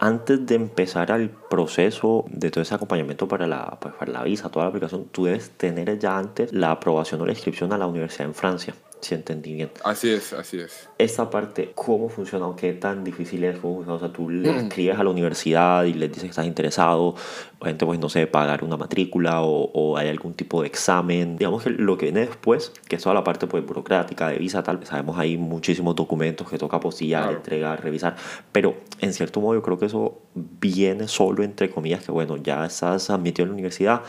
Antes 0.00 0.46
de 0.46 0.54
empezar 0.54 1.10
el 1.10 1.28
proceso 1.30 2.24
de 2.28 2.50
todo 2.50 2.62
ese 2.62 2.74
acompañamiento 2.74 3.26
para 3.26 3.48
la, 3.48 3.78
pues, 3.80 3.94
para 3.94 4.12
la 4.12 4.22
visa, 4.22 4.48
toda 4.48 4.66
la 4.66 4.68
aplicación, 4.70 5.06
tú 5.06 5.24
debes 5.24 5.50
tener 5.50 5.98
ya 5.98 6.16
antes 6.16 6.52
la 6.52 6.70
aprobación 6.70 7.20
o 7.20 7.26
la 7.26 7.32
inscripción 7.32 7.72
a 7.72 7.78
la 7.78 7.86
universidad 7.86 8.26
en 8.28 8.34
Francia, 8.34 8.74
si 9.00 9.14
entendí 9.14 9.54
bien. 9.54 9.70
Así 9.84 10.10
es, 10.10 10.32
así 10.32 10.58
es. 10.58 10.88
Esta 10.98 11.30
parte, 11.30 11.72
¿cómo 11.74 12.08
funciona? 12.08 12.46
¿Qué 12.56 12.72
tan 12.72 13.04
difícil 13.04 13.44
es? 13.44 13.58
¿Cómo 13.58 13.76
funciona? 13.76 13.96
O 13.96 13.98
sea, 13.98 14.12
tú 14.12 14.28
le 14.28 14.56
escribes 14.56 14.98
a 14.98 15.04
la 15.04 15.10
universidad 15.10 15.84
y 15.84 15.94
les 15.94 16.08
dices 16.08 16.24
que 16.24 16.30
estás 16.30 16.46
interesado, 16.46 17.14
o 17.58 17.64
gente, 17.64 17.86
pues, 17.86 17.98
no 17.98 18.08
sé, 18.08 18.26
pagar 18.26 18.64
una 18.64 18.76
matrícula 18.76 19.42
o, 19.42 19.70
o, 19.72 19.96
hay 19.96 20.08
algún 20.08 20.34
tipo 20.34 20.62
de 20.62 20.68
examen. 20.68 21.36
Digamos 21.36 21.64
que 21.64 21.70
lo 21.70 21.96
que 21.96 22.06
viene 22.06 22.20
después, 22.20 22.72
que 22.88 22.96
es 22.96 23.02
toda 23.02 23.14
la 23.14 23.24
parte, 23.24 23.46
pues, 23.46 23.64
burocrática, 23.64 24.28
de 24.28 24.38
visa, 24.38 24.62
tal, 24.62 24.84
sabemos 24.84 25.18
hay 25.18 25.36
muchísimos 25.36 25.94
documentos 25.94 26.48
que 26.48 26.58
toca 26.58 26.76
apostillar, 26.78 27.22
claro. 27.22 27.36
entregar, 27.36 27.82
revisar, 27.82 28.16
pero 28.52 28.76
en 29.00 29.12
cierto 29.12 29.40
modo 29.40 29.54
yo 29.54 29.62
creo 29.62 29.78
que 29.78 29.86
eso 29.86 30.22
viene 30.34 31.08
solo, 31.08 31.42
entre 31.42 31.70
comillas, 31.70 32.04
que 32.04 32.12
bueno, 32.12 32.36
ya 32.36 32.64
estás 32.66 33.10
admitido 33.10 33.44
en 33.44 33.50
la 33.50 33.54
universidad, 33.54 34.02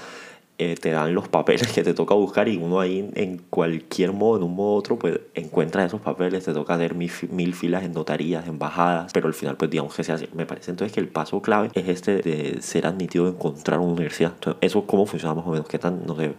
eh, 0.62 0.76
te 0.76 0.92
dan 0.92 1.16
los 1.16 1.30
papeles 1.30 1.72
que 1.72 1.84
te 1.84 1.94
toca 1.94 2.14
buscar 2.16 2.50
y 2.50 2.58
uno 2.58 2.82
ahí 2.82 3.10
en 3.16 3.38
cualquier 3.50 4.12
modo, 4.12 4.36
en 4.36 4.44
un 4.44 4.56
modo 4.56 4.76
u 4.76 4.78
otro, 4.78 5.00
pues 5.00 5.18
encuentra 5.34 5.86
esos 5.86 6.02
papeles, 6.02 6.44
te 6.44 6.54
toca 6.54 6.74
hacer 6.74 6.96
mil, 6.96 7.10
mil, 7.32 7.54
filas 7.54 7.84
en 7.84 7.94
notarías, 7.94 8.46
embajadas, 8.46 9.10
pero 9.14 9.28
al 9.28 9.34
final 9.34 9.56
pues 9.56 9.72
digamos 9.72 9.96
que 9.96 10.04
se 10.04 10.12
hace. 10.12 10.28
Me 10.34 10.46
parece 10.46 10.72
entonces 10.72 10.94
que 10.94 11.00
el 11.00 11.08
paso 11.08 11.42
clave 11.42 11.70
es 11.76 11.88
este 11.88 12.18
de 12.18 12.62
ser 12.62 12.88
admitido 12.88 13.30
encontrar 13.30 13.80
una 13.80 13.94
universidad. 13.94 14.34
Entonces, 14.34 14.60
¿eso 14.60 14.86
cómo 14.86 15.06
funciona 15.06 15.34
más 15.34 15.48
o 15.48 15.52
menos? 15.52 15.66
¿Qué 15.66 15.80
tan, 15.80 16.06
no 16.06 16.14
sé, 16.18 16.34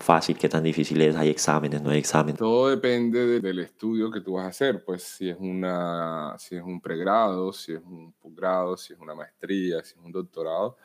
fácil, 0.00 0.36
qué 0.36 0.48
tan 0.48 0.64
difícil 0.64 1.00
es? 1.00 1.14
¿Hay 1.14 1.28
exámenes, 1.28 1.80
no 1.82 1.90
hay 1.90 1.98
exámenes? 1.98 2.40
Todo 2.40 2.68
depende 2.68 3.24
de, 3.24 3.38
del 3.38 3.60
estudio 3.60 4.10
que 4.10 4.22
tú 4.22 4.32
vas 4.32 4.46
a 4.46 4.48
hacer, 4.48 4.84
pues 4.84 5.04
si 5.04 5.30
es, 5.30 5.36
una, 5.38 6.34
si 6.36 6.56
es 6.56 6.62
un 6.64 6.80
pregrado, 6.80 7.52
si 7.52 7.74
es 7.74 7.80
un 7.84 8.12
posgrado, 8.20 8.76
si 8.76 8.92
es 8.92 8.98
una 8.98 9.14
maestría, 9.14 9.84
si 9.84 9.92
es 9.92 10.04
un 10.04 10.10
doctorado 10.10 10.76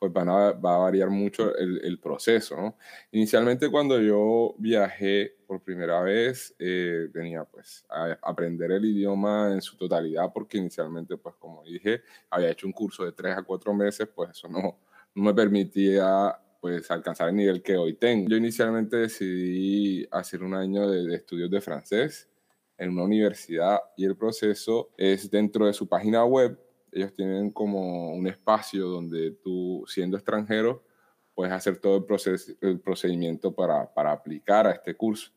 pues 0.00 0.14
van 0.14 0.30
a, 0.30 0.52
va 0.52 0.76
a 0.76 0.78
variar 0.78 1.10
mucho 1.10 1.54
el, 1.56 1.78
el, 1.84 2.00
proceso, 2.00 2.56
¿no? 2.56 2.78
Inicialmente 3.12 3.70
cuando 3.70 4.00
yo 4.00 4.54
viajé 4.58 5.36
por 5.46 5.62
primera 5.62 6.00
vez, 6.00 6.54
eh, 6.58 7.06
venía 7.12 7.44
pues 7.44 7.84
a 7.90 8.18
aprender 8.22 8.72
el 8.72 8.82
idioma 8.86 9.52
en 9.52 9.60
su 9.60 9.76
totalidad, 9.76 10.32
porque 10.32 10.56
inicialmente, 10.56 11.18
pues 11.18 11.34
como 11.38 11.62
dije, 11.64 12.00
había 12.30 12.48
hecho 12.50 12.66
un 12.66 12.72
curso 12.72 13.04
de 13.04 13.12
tres 13.12 13.36
a 13.36 13.42
cuatro 13.42 13.74
meses, 13.74 14.08
pues 14.08 14.30
eso 14.30 14.48
no, 14.48 14.80
no 15.14 15.22
me 15.22 15.34
permitía 15.34 16.34
pues 16.62 16.90
alcanzar 16.90 17.28
el 17.28 17.36
nivel 17.36 17.62
que 17.62 17.76
hoy 17.76 17.92
tengo. 17.92 18.26
Yo 18.30 18.38
inicialmente 18.38 18.96
decidí 18.96 20.08
hacer 20.10 20.42
un 20.42 20.54
año 20.54 20.88
de, 20.88 21.06
de 21.06 21.16
estudios 21.16 21.50
de 21.50 21.60
francés 21.60 22.26
en 22.78 22.88
una 22.92 23.02
universidad 23.02 23.80
y 23.98 24.06
el 24.06 24.16
proceso 24.16 24.94
es 24.96 25.30
dentro 25.30 25.66
de 25.66 25.74
su 25.74 25.86
página 25.86 26.24
web 26.24 26.58
ellos 26.92 27.14
tienen 27.14 27.50
como 27.50 28.12
un 28.12 28.26
espacio 28.26 28.86
donde 28.86 29.32
tú, 29.42 29.84
siendo 29.86 30.16
extranjero, 30.16 30.84
puedes 31.34 31.52
hacer 31.52 31.78
todo 31.78 31.96
el, 31.96 32.04
proces 32.04 32.56
el 32.60 32.80
procedimiento 32.80 33.54
para, 33.54 33.92
para, 33.92 34.12
aplicar 34.12 34.66
a 34.66 34.72
este 34.72 34.94
curso. 34.94 35.30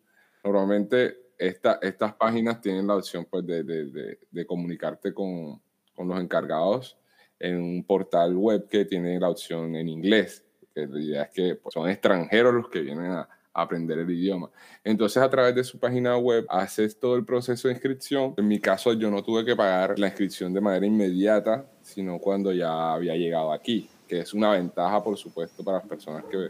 Normalmente 0.43 1.17
esta, 1.37 1.79
estas 1.81 2.13
páginas 2.15 2.61
tienen 2.61 2.87
la 2.87 2.95
opción 2.97 3.25
pues, 3.29 3.45
de, 3.45 3.63
de, 3.63 3.85
de, 3.85 4.19
de 4.29 4.45
comunicarte 4.45 5.13
con, 5.13 5.61
con, 5.93 6.07
los 6.07 6.19
encargados 6.19 6.97
en 7.39 7.61
un 7.61 7.83
portal 7.83 8.35
web 8.35 8.67
que 8.67 8.85
tiene 8.85 9.19
la 9.19 9.29
opción 9.29 9.75
en 9.75 9.87
inglés. 9.87 10.43
que 10.73 10.87
la 10.87 10.99
idea 10.99 11.23
es 11.23 11.29
que 11.31 11.55
pues, 11.55 11.73
son 11.73 11.89
extranjeros 11.89 12.53
los 12.53 12.69
que 12.69 12.81
vienen 12.81 13.11
a, 13.11 13.29
aprender 13.53 13.99
el 13.99 14.09
idioma. 14.09 14.49
Entonces, 14.83 15.21
a 15.21 15.29
través 15.29 15.55
de 15.55 15.63
su 15.63 15.79
página 15.79 16.17
web, 16.17 16.45
haces 16.49 16.99
todo 16.99 17.15
el 17.15 17.25
proceso 17.25 17.67
de 17.67 17.75
inscripción. 17.75 18.33
En 18.37 18.47
mi 18.47 18.59
caso, 18.59 18.93
yo 18.93 19.11
no 19.11 19.23
tuve 19.23 19.45
que 19.45 19.55
pagar 19.55 19.97
la 19.99 20.07
inscripción 20.07 20.53
de 20.53 20.61
manera 20.61 20.85
inmediata, 20.85 21.65
sino 21.81 22.19
cuando 22.19 22.51
ya 22.51 22.93
había 22.93 23.15
llegado 23.15 23.51
aquí, 23.51 23.89
que 24.07 24.19
es 24.21 24.33
una 24.33 24.51
ventaja, 24.51 25.03
por 25.03 25.17
supuesto, 25.17 25.63
para 25.63 25.77
las 25.77 25.87
personas 25.87 26.23
que 26.25 26.49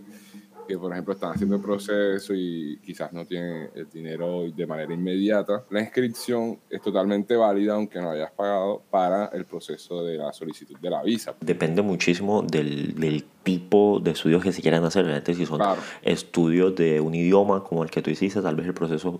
que 0.67 0.77
por 0.77 0.91
ejemplo 0.91 1.13
están 1.13 1.33
haciendo 1.33 1.55
el 1.55 1.61
proceso 1.61 2.33
y 2.35 2.79
quizás 2.83 3.11
no 3.13 3.25
tienen 3.25 3.69
el 3.75 3.89
dinero 3.89 4.43
de 4.49 4.65
manera 4.65 4.93
inmediata, 4.93 5.63
la 5.69 5.81
inscripción 5.81 6.59
es 6.69 6.81
totalmente 6.81 7.35
válida 7.35 7.75
aunque 7.75 7.99
no 7.99 8.11
hayas 8.11 8.31
pagado 8.31 8.81
para 8.89 9.25
el 9.33 9.45
proceso 9.45 10.03
de 10.03 10.17
la 10.17 10.31
solicitud 10.33 10.77
de 10.79 10.89
la 10.89 11.03
visa. 11.03 11.35
Depende 11.41 11.81
muchísimo 11.81 12.41
del, 12.41 12.95
del 12.95 13.23
tipo 13.43 13.99
de 14.01 14.11
estudios 14.11 14.43
que 14.43 14.51
se 14.51 14.61
quieran 14.61 14.83
hacer. 14.83 15.05
Realmente 15.05 15.33
si 15.33 15.45
son 15.45 15.61
estudios 16.01 16.75
de 16.75 16.99
un 16.99 17.13
idioma 17.13 17.63
como 17.63 17.83
el 17.83 17.91
que 17.91 18.01
tú 18.01 18.09
hiciste, 18.09 18.41
tal 18.41 18.55
vez 18.55 18.65
el 18.65 18.73
proceso 18.73 19.17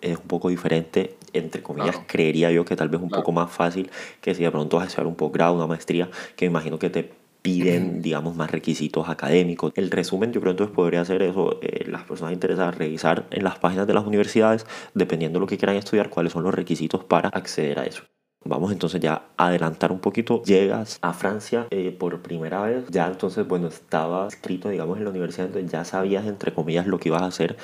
es 0.00 0.16
un 0.16 0.26
poco 0.26 0.48
diferente, 0.48 1.16
entre 1.32 1.62
comillas, 1.62 1.98
creería 2.06 2.50
yo 2.50 2.64
que 2.64 2.76
tal 2.76 2.88
vez 2.88 3.00
un 3.00 3.10
poco 3.10 3.32
más 3.32 3.50
fácil 3.50 3.90
que 4.20 4.34
si 4.34 4.42
de 4.42 4.50
pronto 4.50 4.78
vas 4.78 4.84
a 4.84 4.86
hacer 4.88 5.06
un 5.06 5.14
posgrado, 5.14 5.54
una 5.54 5.66
maestría, 5.66 6.08
que 6.36 6.46
me 6.46 6.50
imagino 6.50 6.78
que 6.78 6.90
te 6.90 7.12
piden, 7.42 8.02
digamos, 8.02 8.36
más 8.36 8.50
requisitos 8.50 9.08
académicos. 9.08 9.72
El 9.76 9.90
resumen, 9.90 10.32
yo 10.32 10.40
creo 10.40 10.52
entonces 10.52 10.74
podría 10.74 11.00
hacer 11.00 11.22
eso, 11.22 11.58
eh, 11.62 11.84
las 11.88 12.04
personas 12.04 12.32
interesadas 12.32 12.76
revisar 12.76 13.26
en 13.30 13.44
las 13.44 13.58
páginas 13.58 13.86
de 13.86 13.94
las 13.94 14.06
universidades, 14.06 14.66
dependiendo 14.94 15.38
de 15.38 15.40
lo 15.40 15.46
que 15.46 15.58
quieran 15.58 15.76
estudiar, 15.76 16.10
cuáles 16.10 16.32
son 16.32 16.42
los 16.42 16.54
requisitos 16.54 17.04
para 17.04 17.28
acceder 17.30 17.78
a 17.78 17.86
eso. 17.86 18.02
Vamos 18.44 18.72
entonces 18.72 19.00
ya 19.00 19.26
a 19.36 19.48
adelantar 19.48 19.92
un 19.92 20.00
poquito. 20.00 20.42
Llegas 20.44 20.98
a 21.02 21.12
Francia 21.12 21.66
eh, 21.70 21.94
por 21.98 22.22
primera 22.22 22.62
vez. 22.62 22.84
Ya 22.88 23.06
entonces, 23.06 23.46
bueno, 23.46 23.68
estaba 23.68 24.28
escrito, 24.28 24.70
digamos, 24.70 24.96
en 24.96 25.04
la 25.04 25.10
universidad, 25.10 25.46
entonces 25.46 25.70
ya 25.70 25.84
sabías, 25.84 26.26
entre 26.26 26.54
comillas, 26.54 26.86
lo 26.86 26.98
que 26.98 27.10
ibas 27.10 27.22
a 27.22 27.26
hacer 27.26 27.56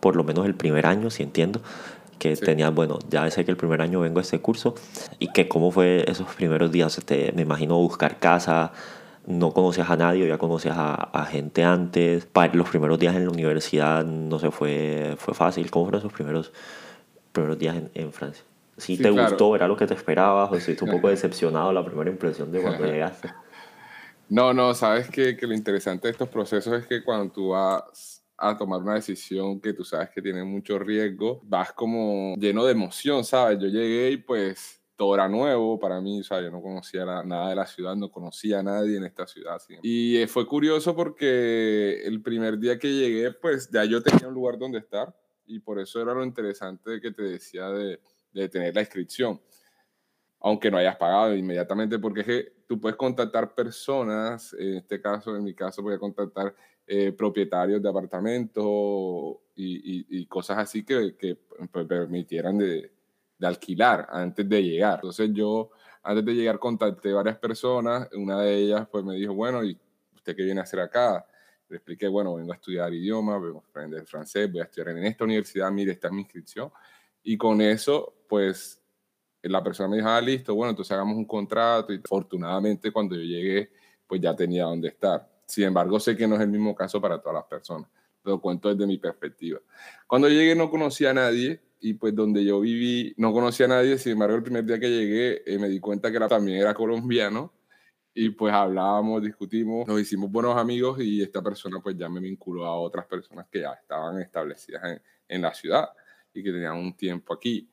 por 0.00 0.16
lo 0.16 0.24
menos 0.24 0.46
el 0.46 0.54
primer 0.54 0.86
año, 0.86 1.10
si 1.10 1.22
entiendo 1.22 1.60
que 2.18 2.36
tenías, 2.36 2.72
bueno, 2.72 3.00
ya 3.10 3.28
sé 3.32 3.44
que 3.44 3.50
el 3.50 3.56
primer 3.56 3.82
año 3.82 3.98
vengo 3.98 4.20
a 4.20 4.22
este 4.22 4.40
curso 4.40 4.76
y 5.18 5.32
que 5.32 5.48
cómo 5.48 5.72
fue 5.72 6.04
esos 6.08 6.32
primeros 6.34 6.70
días, 6.70 7.00
me 7.34 7.42
imagino 7.42 7.76
buscar 7.78 8.20
casa, 8.20 8.72
no 9.26 9.52
conocías 9.52 9.88
a 9.90 9.96
nadie, 9.96 10.26
ya 10.26 10.38
conocías 10.38 10.76
a, 10.78 11.26
gente 11.30 11.64
antes. 11.64 12.26
Para 12.26 12.54
los 12.54 12.68
primeros 12.68 12.98
días 12.98 13.14
en 13.14 13.24
la 13.24 13.30
universidad 13.30 14.04
no 14.04 14.38
se 14.38 14.50
fue, 14.50 15.14
fue 15.18 15.34
fácil. 15.34 15.70
¿Cómo 15.70 15.86
fueron 15.86 16.00
esos 16.00 16.12
primeros, 16.12 16.52
primeros 17.32 17.58
días 17.58 17.76
en, 17.94 18.12
Francia? 18.12 18.44
¿Sí, 18.76 18.96
te 18.96 19.10
gustó? 19.10 19.54
¿Era 19.54 19.68
lo 19.68 19.76
que 19.76 19.86
te 19.86 19.94
esperabas? 19.94 20.50
¿O 20.50 20.56
estuviste 20.56 20.84
un 20.84 20.90
poco 20.90 21.08
decepcionado 21.08 21.72
la 21.72 21.84
primera 21.84 22.10
impresión 22.10 22.50
de 22.50 22.60
cuando 22.60 22.84
llegaste? 22.84 23.32
No, 24.28 24.52
no, 24.54 24.74
sabes 24.74 25.08
que, 25.10 25.36
que 25.36 25.46
lo 25.46 25.54
interesante 25.54 26.08
de 26.08 26.12
estos 26.12 26.28
procesos 26.28 26.72
es 26.72 26.86
que 26.86 27.04
cuando 27.04 27.32
tú 27.32 27.48
vas 27.50 28.22
a 28.38 28.56
tomar 28.56 28.80
una 28.80 28.94
decisión 28.94 29.60
que 29.60 29.72
tú 29.72 29.84
sabes 29.84 30.10
que 30.10 30.20
tiene 30.20 30.42
mucho 30.42 30.78
riesgo, 30.78 31.40
vas 31.44 31.72
como 31.72 32.34
lleno 32.36 32.64
de 32.64 32.72
emoción, 32.72 33.24
¿sabes? 33.24 33.58
Yo 33.60 33.68
llegué 33.68 34.10
y 34.10 34.16
pues 34.16 34.81
todo 34.96 35.14
era 35.14 35.28
nuevo 35.28 35.78
para 35.78 36.00
mí, 36.00 36.20
o 36.20 36.24
sea, 36.24 36.40
yo 36.40 36.50
no 36.50 36.62
conocía 36.62 37.04
nada 37.04 37.48
de 37.48 37.54
la 37.54 37.66
ciudad, 37.66 37.96
no 37.96 38.10
conocía 38.10 38.60
a 38.60 38.62
nadie 38.62 38.96
en 38.96 39.04
esta 39.04 39.26
ciudad. 39.26 39.60
Y 39.82 40.18
eh, 40.18 40.26
fue 40.28 40.46
curioso 40.46 40.94
porque 40.94 42.02
el 42.04 42.22
primer 42.22 42.58
día 42.58 42.78
que 42.78 42.92
llegué, 42.92 43.32
pues 43.32 43.70
ya 43.70 43.84
yo 43.84 44.02
tenía 44.02 44.28
un 44.28 44.34
lugar 44.34 44.58
donde 44.58 44.78
estar 44.78 45.14
y 45.46 45.58
por 45.58 45.80
eso 45.80 46.00
era 46.00 46.14
lo 46.14 46.24
interesante 46.24 47.00
que 47.00 47.10
te 47.10 47.22
decía 47.22 47.68
de, 47.68 48.00
de 48.32 48.48
tener 48.48 48.74
la 48.74 48.82
inscripción, 48.82 49.40
aunque 50.40 50.70
no 50.70 50.76
hayas 50.76 50.96
pagado 50.96 51.34
inmediatamente, 51.34 51.98
porque 51.98 52.20
es 52.20 52.26
que 52.26 52.52
tú 52.66 52.80
puedes 52.80 52.96
contactar 52.96 53.54
personas, 53.54 54.54
en 54.58 54.76
este 54.76 55.00
caso, 55.00 55.36
en 55.36 55.44
mi 55.44 55.54
caso, 55.54 55.82
voy 55.82 55.94
a 55.94 55.98
contactar 55.98 56.54
eh, 56.86 57.12
propietarios 57.12 57.82
de 57.82 57.88
apartamentos 57.88 58.64
y, 59.54 60.20
y, 60.20 60.26
cosas 60.26 60.58
así 60.58 60.84
que, 60.84 61.16
que 61.16 61.36
pues, 61.70 61.86
permitieran 61.86 62.58
de 62.58 62.90
de 63.42 63.48
alquilar 63.48 64.06
antes 64.08 64.48
de 64.48 64.62
llegar. 64.62 64.94
Entonces 64.94 65.30
yo, 65.32 65.72
antes 66.04 66.24
de 66.24 66.32
llegar, 66.32 66.60
contacté 66.60 67.12
varias 67.12 67.38
personas. 67.38 68.08
Una 68.12 68.40
de 68.40 68.54
ellas 68.54 68.86
pues 68.88 69.04
me 69.04 69.16
dijo, 69.16 69.34
bueno, 69.34 69.64
¿y 69.64 69.76
usted 70.14 70.36
qué 70.36 70.44
viene 70.44 70.60
a 70.60 70.62
hacer 70.62 70.78
acá? 70.78 71.26
Le 71.68 71.78
expliqué, 71.78 72.06
bueno, 72.06 72.36
vengo 72.36 72.52
a 72.52 72.54
estudiar 72.54 72.94
idiomas, 72.94 73.42
vengo 73.42 73.64
a 73.66 73.68
aprender 73.68 74.06
francés, 74.06 74.50
voy 74.50 74.60
a 74.60 74.64
estudiar 74.64 74.96
en 74.96 75.04
esta 75.04 75.24
universidad, 75.24 75.72
mire, 75.72 75.90
esta 75.90 76.06
es 76.06 76.12
mi 76.12 76.20
inscripción. 76.20 76.70
Y 77.24 77.36
con 77.36 77.60
eso, 77.60 78.14
pues, 78.28 78.80
la 79.42 79.60
persona 79.60 79.88
me 79.88 79.96
dijo, 79.96 80.08
ah, 80.08 80.20
listo, 80.20 80.54
bueno, 80.54 80.70
entonces 80.70 80.92
hagamos 80.92 81.16
un 81.16 81.24
contrato. 81.24 81.92
Y 81.92 81.96
afortunadamente, 81.96 82.92
cuando 82.92 83.16
yo 83.16 83.22
llegué, 83.22 83.72
pues 84.06 84.20
ya 84.20 84.36
tenía 84.36 84.66
dónde 84.66 84.86
estar. 84.86 85.28
Sin 85.46 85.64
embargo, 85.64 85.98
sé 85.98 86.16
que 86.16 86.28
no 86.28 86.36
es 86.36 86.42
el 86.42 86.48
mismo 86.48 86.76
caso 86.76 87.00
para 87.00 87.20
todas 87.20 87.34
las 87.34 87.44
personas. 87.46 87.90
Lo 88.22 88.40
cuento 88.40 88.72
desde 88.72 88.86
mi 88.86 88.98
perspectiva. 88.98 89.58
Cuando 90.06 90.28
llegué 90.28 90.54
no 90.54 90.70
conocía 90.70 91.10
a 91.10 91.14
nadie, 91.14 91.60
y 91.82 91.94
pues 91.94 92.14
donde 92.14 92.44
yo 92.44 92.60
viví 92.60 93.12
no 93.16 93.32
conocía 93.32 93.66
a 93.66 93.70
nadie, 93.70 93.98
sin 93.98 94.12
embargo 94.12 94.36
el 94.36 94.42
primer 94.44 94.64
día 94.64 94.78
que 94.78 94.88
llegué 94.88 95.42
eh, 95.44 95.58
me 95.58 95.68
di 95.68 95.80
cuenta 95.80 96.10
que 96.10 96.16
era, 96.16 96.28
también 96.28 96.58
era 96.58 96.72
colombiano 96.72 97.52
y 98.14 98.30
pues 98.30 98.54
hablábamos, 98.54 99.22
discutimos, 99.22 99.88
nos 99.88 100.00
hicimos 100.00 100.30
buenos 100.30 100.56
amigos 100.56 101.00
y 101.00 101.22
esta 101.22 101.42
persona 101.42 101.80
pues 101.82 101.96
ya 101.96 102.08
me 102.08 102.20
vinculó 102.20 102.66
a 102.66 102.78
otras 102.78 103.06
personas 103.06 103.46
que 103.50 103.60
ya 103.60 103.72
estaban 103.72 104.20
establecidas 104.20 104.84
en, 104.84 105.02
en 105.28 105.42
la 105.42 105.52
ciudad 105.52 105.88
y 106.32 106.42
que 106.42 106.52
tenían 106.52 106.76
un 106.76 106.96
tiempo 106.96 107.34
aquí. 107.34 107.68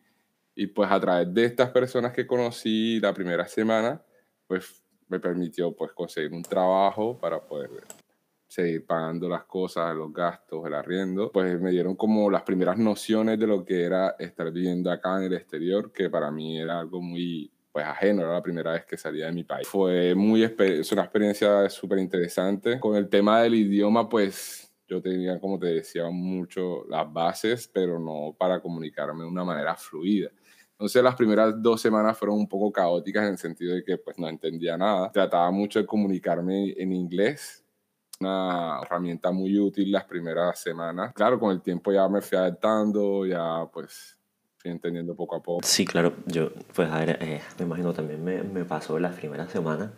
Y 0.56 0.68
pues 0.68 0.90
a 0.90 1.00
través 1.00 1.34
de 1.34 1.46
estas 1.46 1.70
personas 1.72 2.14
que 2.14 2.26
conocí 2.26 3.00
la 3.00 3.14
primera 3.14 3.48
semana, 3.48 4.02
pues 4.48 4.82
me 5.08 5.20
permitió 5.20 5.76
pues 5.76 5.92
conseguir 5.92 6.34
un 6.34 6.44
trabajo 6.44 7.18
para 7.20 7.40
poder 7.40 7.70
seguir 8.50 8.84
pagando 8.84 9.30
las 9.30 9.44
cosas, 9.44 9.96
los 9.96 10.12
gastos, 10.12 10.66
el 10.66 10.74
arriendo, 10.74 11.32
pues 11.32 11.62
me 11.62 11.70
dieron 11.70 11.96
como 11.96 12.32
las 12.32 12.42
primeras 12.42 12.80
nociones 12.80 13.40
de 13.40 13.46
lo 13.46 13.64
que 13.64 13.84
era 13.84 14.16
estar 14.18 14.52
viviendo 14.52 14.92
acá 14.92 15.18
en 15.18 15.26
el 15.26 15.34
exterior, 15.36 15.92
que 15.94 16.10
para 16.10 16.32
mí 16.32 16.60
era 16.60 16.80
algo 16.80 17.00
muy 17.00 17.52
pues 17.72 17.86
ajeno, 17.86 18.24
era 18.24 18.34
la 18.34 18.42
primera 18.42 18.72
vez 18.72 18.86
que 18.86 18.98
salía 18.98 19.28
de 19.28 19.32
mi 19.32 19.44
país. 19.44 19.68
Fue 19.68 20.16
muy, 20.16 20.44
es 20.44 20.92
una 20.92 21.04
experiencia 21.04 21.70
súper 21.70 22.00
interesante. 22.00 22.80
Con 22.80 22.96
el 22.96 23.08
tema 23.08 23.44
del 23.44 23.54
idioma, 23.54 24.10
pues 24.10 24.74
yo 24.88 25.00
tenía, 25.00 25.40
como 25.40 25.60
te 25.60 25.68
decía, 25.68 26.10
mucho 26.10 26.86
las 26.90 27.12
bases, 27.14 27.70
pero 27.72 28.00
no 28.00 28.36
para 28.36 28.60
comunicarme 28.60 29.22
de 29.22 29.30
una 29.30 29.44
manera 29.44 29.76
fluida. 29.76 30.32
Entonces 30.72 31.04
las 31.04 31.16
primeras 31.16 31.62
dos 31.62 31.80
semanas 31.80 32.18
fueron 32.18 32.38
un 32.38 32.48
poco 32.48 32.72
caóticas 32.72 33.26
en 33.26 33.34
el 33.34 33.38
sentido 33.38 33.76
de 33.76 33.84
que 33.84 33.98
pues 34.00 34.18
no 34.18 34.28
entendía 34.28 34.76
nada. 34.76 35.12
Trataba 35.12 35.52
mucho 35.52 35.78
de 35.78 35.86
comunicarme 35.86 36.74
en 36.76 36.92
inglés, 36.94 37.64
una 38.20 38.82
herramienta 38.82 39.32
muy 39.32 39.58
útil 39.58 39.92
las 39.92 40.04
primeras 40.04 40.60
semanas. 40.60 41.14
Claro, 41.14 41.40
con 41.40 41.52
el 41.52 41.62
tiempo 41.62 41.92
ya 41.92 42.08
me 42.10 42.22
fui 42.22 42.38
adaptando, 42.38 43.26
ya 43.26 43.66
pues 43.72 44.18
fui 44.58 44.72
entendiendo 44.72 45.16
poco 45.16 45.38
a 45.38 45.42
poco. 45.42 45.62
Sí, 45.64 45.86
claro, 45.86 46.14
yo 46.26 46.52
pues 46.76 46.90
a 46.92 47.00
ver, 47.00 47.18
eh, 47.22 47.42
me 47.58 47.66
imagino 47.66 47.94
también 47.94 48.24
me, 48.24 48.44
me 48.44 48.66
pasó 48.66 49.00
las 49.00 49.16
primeras 49.16 49.52
semanas. 49.52 49.92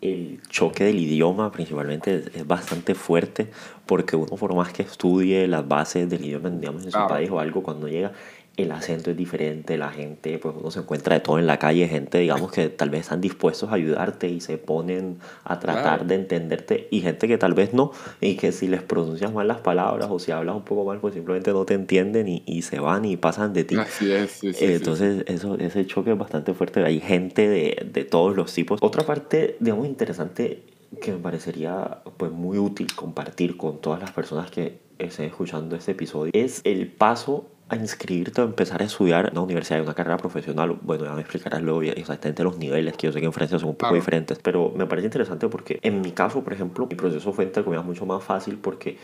El 0.00 0.40
choque 0.48 0.84
del 0.84 0.98
idioma 1.00 1.50
principalmente 1.50 2.30
es, 2.32 2.46
bastante 2.46 2.94
fuerte 2.94 3.50
porque 3.84 4.14
uno 4.16 4.36
por 4.36 4.54
más 4.54 4.72
que 4.72 4.82
estudie 4.82 5.46
las 5.48 5.66
bases 5.66 6.08
del 6.08 6.24
idioma 6.24 6.50
digamos, 6.50 6.84
en 6.84 6.92
su 6.92 7.06
país 7.08 7.28
o 7.30 7.40
algo, 7.40 7.62
cuando 7.62 7.88
llega 7.88 8.12
el 8.58 8.72
acento 8.72 9.12
es 9.12 9.16
diferente, 9.16 9.78
la 9.78 9.90
gente, 9.90 10.36
pues 10.38 10.56
uno 10.58 10.72
se 10.72 10.80
encuentra 10.80 11.14
de 11.14 11.20
todo 11.20 11.38
en 11.38 11.46
la 11.46 11.60
calle, 11.60 11.86
gente, 11.86 12.18
digamos, 12.18 12.50
que 12.50 12.68
tal 12.68 12.90
vez 12.90 13.02
están 13.02 13.20
dispuestos 13.20 13.70
a 13.70 13.76
ayudarte 13.76 14.28
y 14.28 14.40
se 14.40 14.58
ponen 14.58 15.18
a 15.44 15.60
tratar 15.60 16.06
de 16.06 16.16
entenderte, 16.16 16.88
y 16.90 17.00
gente 17.00 17.28
que 17.28 17.38
tal 17.38 17.54
vez 17.54 17.72
no, 17.72 17.92
y 18.20 18.34
que 18.34 18.50
si 18.50 18.66
les 18.66 18.82
pronuncias 18.82 19.32
mal 19.32 19.46
las 19.46 19.60
palabras 19.60 20.08
o 20.10 20.18
si 20.18 20.32
hablas 20.32 20.56
un 20.56 20.64
poco 20.64 20.84
mal, 20.84 20.98
pues 20.98 21.14
simplemente 21.14 21.52
no 21.52 21.64
te 21.64 21.74
entienden 21.74 22.26
y, 22.26 22.42
y 22.46 22.62
se 22.62 22.80
van 22.80 23.04
y 23.04 23.16
pasan 23.16 23.52
de 23.52 23.62
ti. 23.62 23.76
Así 23.76 24.10
es, 24.10 24.42
Entonces, 24.42 25.22
Eso, 25.28 25.56
ese 25.56 25.86
choque 25.86 26.10
es 26.10 26.18
bastante 26.18 26.52
fuerte, 26.52 26.82
hay 26.84 26.98
gente 26.98 27.48
de, 27.48 27.88
de 27.92 28.04
todos 28.04 28.34
los 28.34 28.52
tipos. 28.52 28.80
Otra 28.82 29.06
parte, 29.06 29.56
digamos, 29.60 29.86
interesante 29.86 30.64
que 31.00 31.12
me 31.12 31.18
parecería 31.18 31.98
pues 32.16 32.32
muy 32.32 32.58
útil 32.58 32.88
compartir 32.96 33.56
con 33.56 33.80
todas 33.80 34.00
las 34.00 34.10
personas 34.10 34.50
que 34.50 34.80
estén 34.98 35.26
escuchando 35.26 35.76
este 35.76 35.92
episodio 35.92 36.32
es 36.34 36.60
el 36.64 36.88
paso 36.88 37.46
a 37.68 37.76
inscribirte 37.76 38.40
o 38.40 38.44
empezar 38.44 38.80
a 38.80 38.84
estudiar 38.84 39.26
en 39.26 39.32
una 39.32 39.42
universidad, 39.42 39.78
en 39.78 39.84
una 39.84 39.94
carrera 39.94 40.16
profesional, 40.16 40.78
bueno, 40.82 41.04
ya 41.04 41.12
me 41.12 41.20
explicarás 41.20 41.62
luego 41.62 41.82
exactamente 41.82 42.42
los 42.42 42.56
niveles, 42.56 42.96
que 42.96 43.06
yo 43.08 43.12
sé 43.12 43.20
que 43.20 43.26
en 43.26 43.32
Francia 43.32 43.58
son 43.58 43.70
un 43.70 43.76
poco 43.76 43.94
diferentes, 43.94 44.38
pero 44.42 44.72
me 44.74 44.86
parece 44.86 45.06
interesante 45.06 45.48
porque 45.48 45.78
en 45.82 46.00
mi 46.00 46.12
caso, 46.12 46.42
por 46.42 46.52
ejemplo, 46.52 46.86
mi 46.86 46.94
proceso 46.94 47.32
fue 47.32 47.44
entre 47.44 47.62
comillas 47.62 47.84
mucho 47.84 48.06
más 48.06 48.24
fácil 48.24 48.56
porque 48.56 48.96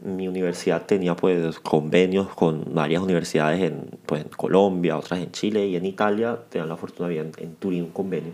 mi 0.00 0.28
universidad 0.28 0.84
tenía 0.86 1.16
pues 1.16 1.58
convenios 1.60 2.28
con 2.28 2.74
varias 2.74 3.02
universidades 3.02 3.62
en, 3.62 3.90
pues, 4.06 4.22
en 4.22 4.28
Colombia, 4.28 4.96
otras 4.96 5.20
en 5.20 5.32
Chile 5.32 5.66
y 5.66 5.76
en 5.76 5.84
Italia, 5.86 6.38
tenían 6.48 6.68
la 6.68 6.76
fortuna 6.76 7.08
de 7.08 7.18
en, 7.18 7.32
en 7.38 7.54
Turín 7.56 7.84
un 7.84 7.90
convenio. 7.90 8.32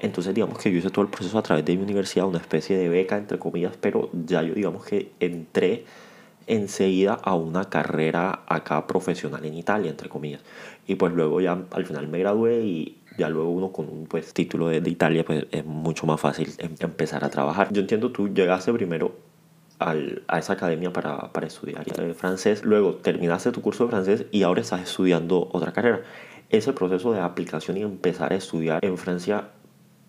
Entonces 0.00 0.34
digamos 0.34 0.58
que 0.58 0.72
yo 0.72 0.78
hice 0.78 0.90
todo 0.90 1.04
el 1.04 1.10
proceso 1.10 1.38
a 1.38 1.42
través 1.42 1.64
de 1.64 1.76
mi 1.76 1.82
universidad, 1.82 2.26
una 2.26 2.38
especie 2.38 2.76
de 2.76 2.88
beca 2.88 3.16
entre 3.16 3.38
comillas, 3.38 3.76
pero 3.80 4.10
ya 4.26 4.42
yo 4.42 4.54
digamos 4.54 4.84
que 4.84 5.12
entré 5.20 5.84
enseguida 6.46 7.14
a 7.14 7.34
una 7.34 7.70
carrera 7.70 8.40
acá 8.46 8.86
profesional 8.86 9.44
en 9.44 9.54
Italia, 9.54 9.90
entre 9.90 10.08
comillas. 10.08 10.40
Y 10.86 10.96
pues 10.96 11.12
luego 11.12 11.40
ya 11.40 11.58
al 11.70 11.86
final 11.86 12.08
me 12.08 12.18
gradué 12.18 12.60
y 12.60 12.98
ya 13.18 13.28
luego 13.28 13.50
uno 13.50 13.72
con 13.72 13.88
un 13.88 14.06
pues, 14.06 14.32
título 14.32 14.68
de, 14.68 14.80
de, 14.80 14.90
Italia 14.90 15.24
pues 15.24 15.46
es 15.50 15.64
mucho 15.64 16.06
más 16.06 16.20
fácil 16.20 16.52
em, 16.58 16.74
empezar 16.78 17.24
a 17.24 17.30
trabajar. 17.30 17.72
Yo 17.72 17.80
entiendo, 17.80 18.10
tú 18.10 18.28
llegaste 18.28 18.72
primero 18.72 19.14
al, 19.78 20.22
a 20.28 20.38
esa 20.38 20.52
academia 20.52 20.92
para, 20.92 21.32
para 21.32 21.46
estudiar 21.46 21.84
eh, 21.86 22.14
francés. 22.14 22.64
Luego 22.64 22.96
terminaste 22.96 23.50
tu 23.50 23.62
curso 23.62 23.84
de 23.84 23.90
francés 23.90 24.26
y 24.30 24.42
ahora 24.42 24.60
estás 24.60 24.82
estudiando 24.82 25.48
otra 25.52 25.72
carrera. 25.72 26.02
Ese 26.50 26.72
proceso 26.72 27.12
de 27.12 27.20
aplicación 27.20 27.76
y 27.76 27.82
empezar 27.82 28.32
a 28.32 28.36
estudiar 28.36 28.84
en 28.84 28.98
Francia, 28.98 29.50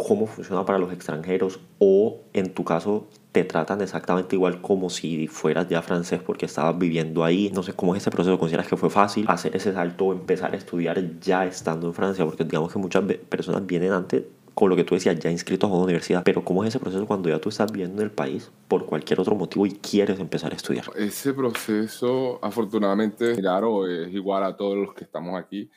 ¿cómo 0.08 0.26
funciona 0.26 0.66
para 0.66 0.80
los 0.80 0.92
extranjeros? 0.94 1.60
O 1.80 2.22
en 2.34 2.54
tu 2.54 2.64
caso, 2.64 3.08
te 3.32 3.44
tratan 3.44 3.82
exactamente 3.82 4.36
igual 4.36 4.62
como 4.62 4.90
si 4.90 5.28
fueras 5.28 5.68
ya 5.70 5.82
francés 5.82 6.22
porque 6.26 6.46
estabas 6.46 6.78
viviendo 6.78 7.24
ahí. 7.24 7.52
No 7.54 7.64
sé 7.64 7.74
cómo 7.74 7.96
es 7.96 8.02
ese 8.02 8.12
proceso. 8.12 8.38
¿Consideras 8.38 8.68
que 8.68 8.78
fue 8.78 8.90
fácil 8.90 9.26
hacer 9.28 9.56
ese 9.56 9.74
salto 9.74 10.06
o 10.06 10.14
empezar 10.14 10.54
a 10.54 10.58
estudiar 10.58 11.20
ya 11.20 11.46
estando 11.46 11.88
en 11.88 11.94
Francia? 11.94 12.26
Porque 12.26 12.44
digamos 12.44 12.72
que 12.74 12.80
muchas 12.80 13.04
personas 13.30 13.66
vienen 13.66 13.92
antes 13.92 14.24
con 14.54 14.70
lo 14.70 14.76
que 14.76 14.84
tú 14.84 14.96
decías, 14.96 15.18
ya 15.18 15.32
inscritos 15.32 15.70
a 15.70 15.74
una 15.74 15.86
universidad, 15.86 16.24
pero 16.24 16.44
¿cómo 16.44 16.64
es 16.64 16.70
ese 16.70 16.80
proceso 16.80 17.08
cuando 17.08 17.30
ya 17.30 17.40
tú 17.40 17.48
estás 17.48 17.72
viviendo 17.72 18.02
en 18.02 18.10
el 18.10 18.12
país 18.12 18.52
por 18.68 18.86
cualquier 18.86 19.22
otro 19.22 19.34
motivo 19.34 19.66
y 19.66 19.72
quieres 19.72 20.20
empezar 20.20 20.52
a 20.52 20.56
estudiar? 20.56 20.86
Ese 20.98 21.34
proceso, 21.34 22.38
afortunadamente, 22.42 23.36
claro, 23.38 23.88
es 23.88 24.14
igual 24.14 24.44
a 24.44 24.58
todos 24.58 24.78
los 24.78 24.94
que 24.94 25.06
estamos 25.06 25.40
aquí. 25.40 25.70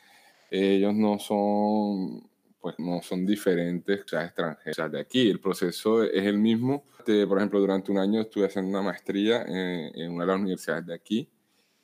Ellos 0.51 0.93
no 0.93 1.17
son 1.19 2.27
pues 2.65 2.79
no 2.79 2.99
son 3.03 3.27
diferentes 3.27 4.05
o 4.05 4.07
sea, 4.07 4.25
extranjeros 4.25 4.91
de 4.91 4.99
aquí. 4.99 5.29
El 5.29 5.39
proceso 5.39 6.01
es 6.01 6.23
el 6.23 6.39
mismo. 6.39 6.83
por 7.05 7.37
ejemplo, 7.37 7.59
durante 7.59 7.91
un 7.91 7.99
año 7.99 8.21
estuve 8.21 8.47
haciendo 8.47 8.71
una 8.71 8.81
maestría 8.81 9.43
en, 9.43 9.91
en, 9.93 10.11
una 10.11 10.23
de 10.23 10.31
las 10.31 10.39
universidades 10.39 10.87
de 10.87 10.95
aquí. 10.95 11.29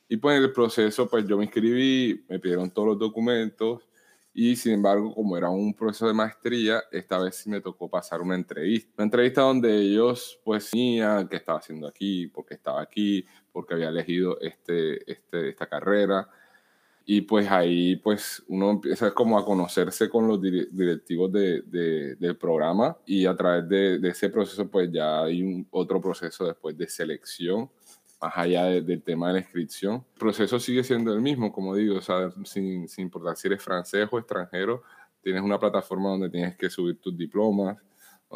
Y 0.09 0.17
pues 0.17 0.37
en 0.37 0.43
el 0.45 0.51
proceso, 0.51 1.07
pues 1.07 1.27
yo 1.27 1.37
me 1.37 1.43
inscribí, 1.43 2.25
me 2.27 2.39
pidieron 2.39 2.71
todos 2.71 2.87
los 2.87 2.97
documentos 2.97 3.83
y 4.33 4.55
sin 4.55 4.73
embargo, 4.73 5.13
como 5.13 5.37
era 5.37 5.51
un 5.51 5.71
proceso 5.75 6.07
de 6.07 6.15
maestría, 6.15 6.81
esta 6.91 7.19
vez 7.19 7.35
sí 7.35 7.51
me 7.51 7.61
tocó 7.61 7.87
pasar 7.87 8.19
una 8.19 8.33
entrevista. 8.33 8.91
Una 8.97 9.03
entrevista 9.03 9.41
donde 9.41 9.75
ellos 9.75 10.39
pues 10.43 10.63
decían 10.63 11.27
qué 11.27 11.35
estaba 11.35 11.59
haciendo 11.59 11.87
aquí, 11.87 12.25
por 12.25 12.43
qué 12.43 12.55
estaba 12.55 12.81
aquí, 12.81 13.23
por 13.51 13.67
qué 13.67 13.75
había 13.75 13.89
elegido 13.89 14.39
este, 14.41 15.11
este, 15.11 15.49
esta 15.49 15.67
carrera 15.67 16.27
y 17.13 17.19
pues 17.23 17.51
ahí 17.51 17.97
pues 17.97 18.41
uno 18.47 18.69
empieza 18.69 19.13
como 19.13 19.37
a 19.37 19.43
conocerse 19.43 20.07
con 20.09 20.29
los 20.29 20.41
directivos 20.41 21.29
de, 21.29 21.61
del 22.17 22.37
programa 22.37 22.95
y 23.05 23.25
a 23.25 23.35
través 23.35 23.67
de, 23.67 23.99
de, 23.99 24.09
ese 24.11 24.29
proceso 24.29 24.71
pues 24.71 24.89
ya 24.93 25.23
hay 25.23 25.43
un, 25.43 25.67
otro 25.71 25.99
proceso 25.99 26.45
después 26.45 26.77
de 26.77 26.87
selección 26.87 27.69
más 28.21 28.31
allá 28.37 28.63
del 28.67 29.03
tema 29.03 29.27
de 29.27 29.33
la 29.33 29.39
inscripción. 29.39 30.05
El 30.13 30.19
proceso 30.19 30.57
sigue 30.57 30.85
siendo 30.85 31.13
el 31.13 31.19
mismo, 31.19 31.51
como 31.51 31.75
digo, 31.75 31.97
o 31.97 32.01
sea, 32.01 32.31
sin, 32.45 32.87
sin 32.87 33.03
importar 33.03 33.35
si 33.35 33.49
eres 33.49 33.61
francés 33.61 34.07
o 34.09 34.17
extranjero, 34.17 34.81
tienes 35.21 35.41
una 35.41 35.59
plataforma 35.59 36.11
donde 36.11 36.29
tienes 36.29 36.55
que 36.55 36.69
subir 36.69 37.01
tus 37.01 37.17
diplomas, 37.17 37.77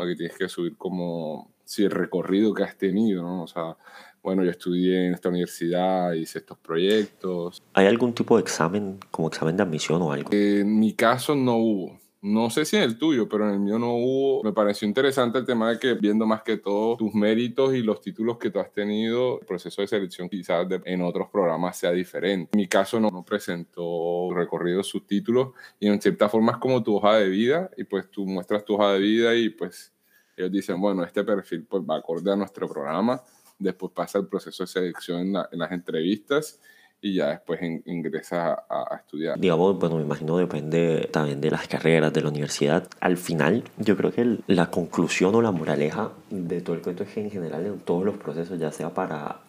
que 0.04 0.16
tienes 0.18 0.38
que 0.38 0.50
subir 0.50 0.76
como 0.76 1.50
si 1.64 1.86
el 1.86 1.92
recorrido 1.92 2.54
que 2.54 2.64
has 2.64 2.78
tenido, 2.78 3.24
¿no? 3.24 3.44
O 3.44 3.48
sea, 3.48 3.78
bueno, 4.26 4.44
yo 4.44 4.50
estudié 4.50 5.06
en 5.06 5.14
esta 5.14 5.30
universidad, 5.30 6.14
hice 6.14 6.40
estos 6.40 6.58
proyectos. 6.58 7.62
¿Hay 7.76 7.86
algún 7.86 8.12
tipo 8.12 8.36
de 8.38 8.42
examen, 8.42 8.98
como 9.12 9.28
examen 9.28 9.56
de 9.56 9.62
admisión 9.62 10.02
o 10.02 10.12
algo? 10.12 10.32
En 10.34 10.80
mi 10.80 10.94
caso 10.94 11.36
no 11.36 11.58
hubo. 11.58 12.00
No 12.24 12.50
sé 12.50 12.66
si 12.66 12.76
en 12.76 12.82
el 12.82 12.98
tuyo, 12.98 13.30
pero 13.30 13.48
en 13.48 13.54
el 13.54 13.60
mío 13.60 13.78
no 13.78 13.94
hubo. 13.94 14.44
Me 14.44 14.52
pareció 14.52 14.88
interesante 14.88 15.38
el 15.38 15.46
tema 15.46 15.70
de 15.70 15.78
que 15.78 15.94
viendo 15.94 16.26
más 16.26 16.42
que 16.42 16.58
todo 16.58 16.98
tus 16.98 17.14
méritos 17.14 17.76
y 17.76 17.84
los 17.84 18.02
títulos 18.02 18.40
que 18.40 18.50
tú 18.50 18.60
has 18.60 18.74
tenido, 18.74 19.42
el 19.42 19.46
proceso 19.46 19.84
de 19.84 19.88
selección 19.88 20.28
quizás 20.28 20.66
en 20.86 21.04
otros 21.04 21.30
programas 21.30 21.78
sea 21.78 21.92
diferente. 21.92 22.50
En 22.54 22.58
mi 22.58 22.68
caso 22.68 23.00
no, 23.00 23.12
no 23.12 23.24
presentó 23.24 24.32
recorrido 24.34 24.82
sus 24.82 25.06
títulos 25.06 25.50
y 25.80 25.88
en 25.88 26.02
cierta 26.02 26.30
forma 26.30 26.54
es 26.54 26.58
como 26.58 26.82
tu 26.82 26.96
hoja 26.96 27.18
de 27.18 27.30
vida 27.30 27.70
y 27.78 27.84
pues 27.84 28.10
tú 28.10 28.26
muestras 28.26 28.66
tu 28.66 28.74
hoja 28.74 28.94
de 28.94 29.00
vida 29.02 29.36
y 29.36 29.50
pues 29.50 29.94
ellos 30.36 30.52
dicen, 30.52 30.82
bueno, 30.82 31.04
este 31.04 31.24
perfil 31.24 31.68
pues 31.70 31.84
va 31.84 31.98
acorde 31.98 32.32
a 32.32 32.36
nuestro 32.36 32.68
programa 32.68 33.22
después 33.60 33.92
pasa 33.94 34.20
el 34.20 34.28
proceso 34.28 34.64
de 34.64 34.68
selección 34.68 35.22
en, 35.22 35.34
las 35.34 35.72
entrevistas 35.72 36.60
y 37.02 37.16
ya 37.16 37.30
después 37.30 37.60
ingresa 37.86 38.66
a, 38.70 38.96
estudiar. 38.98 39.40
Digamos, 39.40 39.78
bueno, 39.78 39.98
me 39.98 40.04
imagino 40.04 40.38
depende 40.38 41.10
también 41.12 41.40
de 41.42 41.52
las 41.52 41.68
carreras, 41.68 42.12
de 42.14 42.22
la 42.22 42.30
universidad. 42.30 42.88
Al 43.00 43.18
final, 43.18 43.64
yo 43.78 43.96
creo 43.96 44.12
que 44.12 44.40
la 44.48 44.72
conclusión 44.72 45.36
o 45.36 45.42
la 45.42 45.52
moraleja 45.52 46.12
de 46.30 46.62
todo 46.62 46.76
el 46.76 46.82
cuento 46.82 47.04
es 47.04 47.10
que 47.10 47.22
en 47.22 47.30
general 47.30 47.66
en 47.66 47.80
todos 47.80 48.06
los 48.06 48.18
procesos, 48.18 48.60
ya 48.60 48.72
sea 48.72 48.94
para 48.94 49.42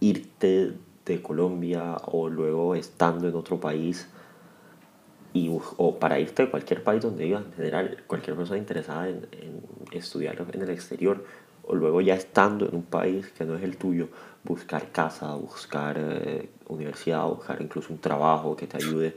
irte 0.00 0.74
de 1.06 1.22
Colombia 1.22 1.96
o 2.04 2.28
luego 2.28 2.74
estando 2.74 3.28
en 3.28 3.34
otro 3.34 3.58
país, 3.58 4.08
y, 5.32 5.50
o 5.76 5.98
para 5.98 6.18
irte 6.18 6.44
de 6.44 6.50
cualquier 6.50 6.82
país 6.82 7.02
donde 7.02 7.24
vivas, 7.24 7.44
en 7.44 7.52
general, 7.52 8.04
cualquier 8.06 8.36
persona 8.36 8.58
interesada 8.58 9.08
en, 9.08 9.26
en 9.32 9.62
estudiar 9.92 10.46
en 10.52 10.62
el 10.62 10.70
exterior, 10.70 11.24
o 11.68 11.74
luego 11.74 12.00
ya 12.00 12.14
estando 12.14 12.66
en 12.66 12.74
un 12.74 12.82
país 12.82 13.28
que 13.36 13.44
no 13.44 13.54
es 13.54 13.62
el 13.62 13.76
tuyo, 13.76 14.08
buscar 14.42 14.90
casa, 14.90 15.34
buscar 15.34 15.96
eh, 15.98 16.48
universidad, 16.68 17.26
buscar 17.26 17.60
incluso 17.60 17.92
un 17.92 18.00
trabajo 18.00 18.56
que 18.56 18.66
te 18.66 18.78
ayude. 18.78 19.14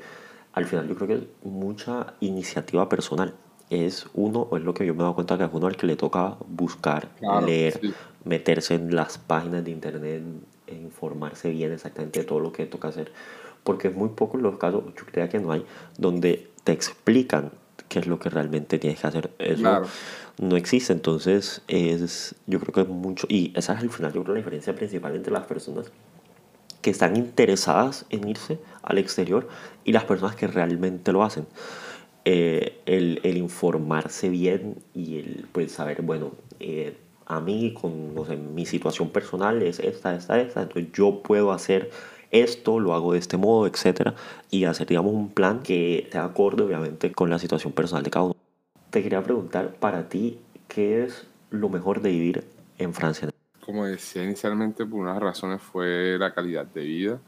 Al 0.54 0.66
final 0.66 0.88
yo 0.88 0.96
creo 0.96 1.08
que 1.08 1.14
es 1.16 1.24
mucha 1.44 2.14
iniciativa 2.20 2.88
personal. 2.90 3.34
Es 3.70 4.06
uno, 4.14 4.42
o 4.42 4.58
es 4.58 4.64
lo 4.64 4.74
que 4.74 4.86
yo 4.86 4.94
me 4.94 5.00
he 5.00 5.04
dado 5.04 5.16
cuenta 5.16 5.38
que 5.38 5.46
es 5.46 5.50
uno 5.54 5.68
al 5.68 5.78
que 5.78 5.88
le 5.88 5.96
toca 5.96 6.36
buscar, 6.46 7.08
leer, 7.46 7.80
meterse 8.26 8.76
en 8.76 8.94
las 8.94 9.18
páginas 9.18 9.64
de 9.64 9.72
internet, 9.72 10.22
e 10.68 10.76
informarse 10.76 11.50
bien 11.50 11.72
exactamente 11.72 12.20
de 12.20 12.26
todo 12.26 12.42
lo 12.42 12.52
que 12.52 12.66
toca 12.66 12.90
hacer. 12.90 13.14
Porque 13.64 13.88
es 13.88 13.96
muy 13.96 14.10
poco 14.10 14.38
los 14.38 14.58
casos, 14.58 14.84
yo 14.88 15.06
creo 15.06 15.30
que 15.30 15.40
no 15.40 15.54
hay, 15.54 15.66
donde 15.98 16.50
te 16.66 16.74
explican 16.74 17.52
qué 17.92 18.00
es 18.00 18.08
lo 18.08 18.20
que 18.20 18.30
realmente 18.30 18.80
tienes 18.80 19.02
que 19.02 19.08
hacer. 19.08 19.32
Eso 19.38 19.82
no 20.40 20.56
existe. 20.56 20.94
Entonces, 20.94 21.62
es, 21.68 22.36
yo 22.48 22.62
creo 22.62 22.74
que 22.74 22.82
es 22.82 22.88
mucho, 22.88 23.28
y 23.30 23.52
esa 23.54 23.74
es 23.74 23.82
al 23.82 23.90
final, 23.90 24.14
yo 24.14 24.24
creo, 24.24 24.34
la 24.34 24.40
diferencia 24.40 24.74
principal 24.74 25.14
entre 25.14 25.34
las 25.34 25.46
personas 25.46 25.92
que 26.82 26.90
están 26.90 27.18
interesadas 27.18 28.06
en 28.10 28.30
irse 28.30 28.60
al 28.82 28.98
exterior 28.98 29.50
y 29.84 29.92
las 29.92 30.06
personas 30.06 30.38
que 30.38 30.48
realmente 30.48 31.12
lo 31.12 31.22
hacen. 31.22 31.46
Eh, 32.24 32.80
el, 32.86 33.20
el, 33.24 33.36
informarse 33.36 34.30
bien 34.30 34.78
y 34.94 35.18
el 35.18 35.48
pues, 35.52 35.74
saber, 35.74 36.02
bueno, 36.02 36.32
eh, 36.62 36.96
a 37.26 37.42
mí 37.42 37.74
con 37.74 38.16
no 38.16 38.26
sé, 38.26 38.38
mi 38.38 38.66
situación 38.66 39.10
personal 39.10 39.62
es 39.64 39.80
esta, 39.80 40.16
esta, 40.16 40.40
esta, 40.40 40.62
entonces 40.62 40.92
yo 40.94 41.22
puedo 41.24 41.52
hacer 41.52 41.90
esto, 42.32 42.80
lo 42.80 42.94
hago 42.94 43.14
de 43.14 43.20
este 43.20 43.38
modo, 43.38 43.68
etcétera, 43.68 44.16
y 44.50 44.66
hacer, 44.66 44.88
digamos, 44.88 45.14
un 45.14 45.30
plan 45.30 45.62
que 45.62 46.08
sea 46.12 46.26
acorde, 46.26 46.64
obviamente, 46.64 47.12
con 47.12 47.30
la 47.30 47.40
situación 47.40 47.74
personal 47.74 48.04
de 48.04 48.10
cada 48.10 48.26
uno. 48.26 48.36
Te 48.90 49.04
quería 49.04 49.22
preguntar, 49.24 49.76
para 49.76 50.10
ti, 50.10 50.40
¿qué 50.68 51.04
es 51.04 51.28
lo 51.50 51.70
mejor 51.70 52.02
de 52.02 52.10
vivir 52.10 52.44
en 52.78 52.94
Francia? 52.94 53.30
Como 53.66 53.86
decía 53.86 54.24
inicialmente, 54.24 54.86
por 54.86 55.00
unas 55.00 55.20
razones 55.20 55.62
fue 55.62 56.18
la 56.18 56.34
calidad 56.34 56.66
de 56.66 56.82
vida. 56.82 57.20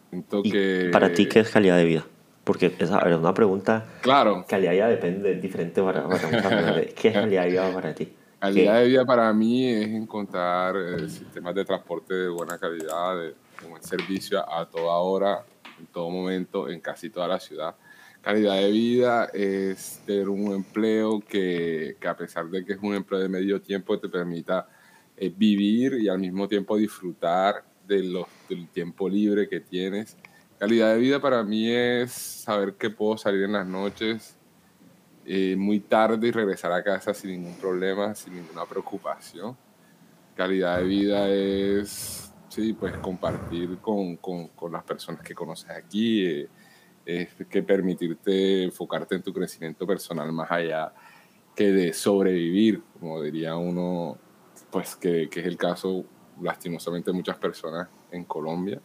¿Y 0.44 0.90
para 0.90 1.14
ti, 1.14 1.28
¿qué 1.28 1.42
es 1.42 1.50
calidad 1.50 1.78
de 1.78 1.86
vida? 1.86 2.06
Porque 2.44 2.74
esa 2.80 3.00
es 3.00 3.18
una 3.18 3.34
pregunta. 3.34 3.86
Claro. 4.02 4.46
Calidad 4.48 4.72
vida 4.72 4.88
depende, 4.88 5.34
es 5.34 5.42
diferente 5.42 5.82
para, 5.82 6.08
para 6.10 6.82
¿Qué 6.96 7.08
es 7.10 7.14
calidad 7.14 7.44
de 7.44 7.50
vida 7.50 7.74
para 7.74 7.94
ti? 7.94 8.12
Calidad 8.44 8.80
de 8.82 8.88
vida 8.88 9.06
para 9.06 9.32
mí 9.32 9.68
es 9.68 9.88
encontrar 9.88 10.76
eh, 10.76 11.10
sistemas 11.10 11.56
de 11.56 11.64
transporte 11.64 12.14
de 12.14 12.28
buena 12.28 12.58
calidad, 12.58 13.16
de, 13.16 13.28
de 13.28 13.68
buen 13.70 13.82
servicio 13.82 14.40
a 14.52 14.70
toda 14.70 14.98
hora, 14.98 15.46
en 15.80 15.86
todo 15.88 16.10
momento, 16.10 16.68
en 16.68 16.82
casi 16.82 17.10
toda 17.10 17.28
la 17.28 17.40
ciudad 17.40 17.76
calidad 18.24 18.56
de 18.56 18.72
vida 18.72 19.26
es 19.34 20.02
tener 20.06 20.30
un 20.30 20.54
empleo 20.54 21.20
que, 21.20 21.98
que, 22.00 22.08
a 22.08 22.16
pesar 22.16 22.50
de 22.50 22.64
que 22.64 22.74
es 22.74 22.80
un 22.82 22.96
empleo 22.96 23.20
de 23.20 23.28
medio 23.28 23.62
tiempo, 23.62 24.00
te 24.00 24.08
permita 24.08 24.66
eh, 25.18 25.32
vivir 25.36 25.96
y 26.00 26.08
al 26.08 26.20
mismo 26.20 26.48
tiempo 26.48 26.78
disfrutar 26.78 27.66
de 27.86 28.02
los, 28.02 28.26
del 28.48 28.70
tiempo 28.70 29.10
libre 29.10 29.50
que 29.50 29.60
tienes. 29.60 30.16
Calidad 30.58 30.94
de 30.94 31.00
vida 31.00 31.20
para 31.20 31.44
mí 31.44 31.70
es 31.70 32.14
saber 32.14 32.76
que 32.76 32.90
puedo 32.90 33.18
salir 33.18 33.44
en 33.44 33.52
las 33.52 33.68
noches 33.68 34.38
eh, 35.26 35.56
muy 35.58 35.80
tarde 35.80 36.28
y 36.28 36.32
regresar 36.32 36.72
a 36.72 36.84
casa 36.84 37.14
sin 37.14 37.32
ningún 37.32 37.56
problema, 37.56 38.14
sin 38.16 38.36
ninguna 38.36 38.66
preocupación. 38.66 39.56
Calidad 40.36 40.80
de 40.80 40.84
vida 40.84 41.30
es, 41.30 42.34
sí, 42.50 42.74
pues 42.74 42.98
compartir 42.98 43.78
con, 43.78 44.18
con, 44.18 44.50
con 44.50 44.72
las 44.72 44.84
personas 44.84 45.22
que 45.22 45.34
conoces 45.36 45.70
aquí. 45.70 46.26
Eh, 46.26 46.50
es 47.06 47.34
que 47.50 47.62
permitirte 47.62 48.64
enfocarte 48.64 49.16
en 49.16 49.22
tu 49.22 49.34
crecimiento 49.34 49.86
personal 49.86 50.32
más 50.32 50.50
allá 50.50 50.94
que 51.56 51.72
de 51.72 51.94
sobrevivir, 51.94 52.82
como 53.00 53.22
diría 53.22 53.56
uno, 53.56 54.18
pues 54.72 54.96
que, 54.96 55.30
que 55.30 55.42
es 55.42 55.46
el 55.46 55.58
caso 55.58 56.06
lastimosamente 56.42 57.12
de 57.12 57.18
muchas 57.18 57.38
personas 57.38 57.90
en 58.12 58.24
Colombia. 58.24 58.82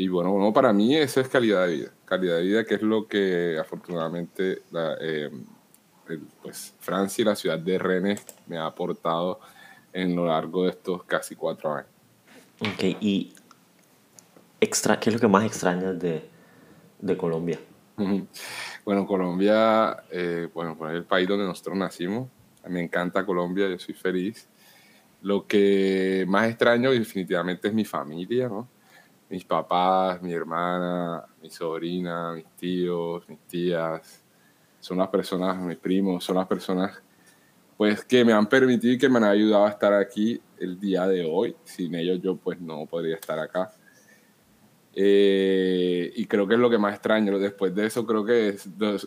Y 0.00 0.08
bueno, 0.08 0.32
bueno, 0.32 0.50
para 0.50 0.72
mí 0.72 0.96
eso 0.96 1.20
es 1.20 1.28
calidad 1.28 1.66
de 1.66 1.74
vida. 1.74 1.90
Calidad 2.06 2.36
de 2.36 2.42
vida 2.42 2.64
que 2.64 2.76
es 2.76 2.80
lo 2.80 3.06
que 3.06 3.58
afortunadamente 3.60 4.62
la, 4.70 4.96
eh, 4.98 5.28
pues 6.40 6.74
Francia 6.80 7.20
y 7.20 7.26
la 7.26 7.36
ciudad 7.36 7.58
de 7.58 7.78
Rennes 7.78 8.24
me 8.46 8.56
ha 8.56 8.64
aportado 8.64 9.40
en 9.92 10.16
lo 10.16 10.24
largo 10.24 10.64
de 10.64 10.70
estos 10.70 11.04
casi 11.04 11.36
cuatro 11.36 11.74
años. 11.74 11.90
Ok, 12.60 12.96
y 13.02 13.34
extra, 14.58 14.98
¿qué 14.98 15.10
es 15.10 15.16
lo 15.16 15.20
que 15.20 15.28
más 15.28 15.44
extrañas 15.44 16.00
de, 16.00 16.26
de 16.98 17.16
Colombia? 17.18 17.58
Bueno, 18.86 19.06
Colombia, 19.06 20.04
eh, 20.10 20.48
bueno, 20.54 20.78
pues 20.78 20.92
es 20.92 20.96
el 20.96 21.04
país 21.04 21.28
donde 21.28 21.44
nosotros 21.44 21.76
nacimos. 21.76 22.26
Me 22.66 22.80
encanta 22.80 23.26
Colombia, 23.26 23.68
yo 23.68 23.78
soy 23.78 23.94
feliz. 23.94 24.48
Lo 25.20 25.46
que 25.46 26.24
más 26.26 26.48
extraño 26.48 26.90
definitivamente 26.90 27.68
es 27.68 27.74
mi 27.74 27.84
familia, 27.84 28.48
¿no? 28.48 28.66
Mis 29.30 29.44
papás, 29.44 30.20
mi 30.20 30.32
hermana, 30.32 31.24
mi 31.40 31.48
sobrina, 31.48 32.34
mis 32.34 32.50
tíos, 32.56 33.28
mis 33.28 33.38
tías. 33.46 34.22
Son 34.80 34.98
las 34.98 35.08
personas, 35.08 35.56
mis 35.58 35.78
primos, 35.78 36.24
son 36.24 36.36
las 36.36 36.46
personas 36.46 37.00
pues 37.76 38.04
que 38.04 38.26
me 38.26 38.34
han 38.34 38.46
permitido 38.46 38.92
y 38.92 38.98
que 38.98 39.08
me 39.08 39.16
han 39.16 39.24
ayudado 39.24 39.64
a 39.64 39.70
estar 39.70 39.94
aquí 39.94 40.38
el 40.58 40.78
día 40.78 41.06
de 41.06 41.24
hoy. 41.24 41.56
Sin 41.64 41.94
ellos 41.94 42.20
yo 42.22 42.36
pues 42.36 42.60
no 42.60 42.84
podría 42.84 43.14
estar 43.14 43.38
acá. 43.38 43.72
Eh, 44.94 46.12
y 46.14 46.26
creo 46.26 46.46
que 46.46 46.54
es 46.54 46.60
lo 46.60 46.68
que 46.68 46.76
más 46.76 46.92
extraño. 46.92 47.38
Después 47.38 47.74
de 47.74 47.86
eso, 47.86 48.04
creo 48.04 48.24
que 48.24 48.56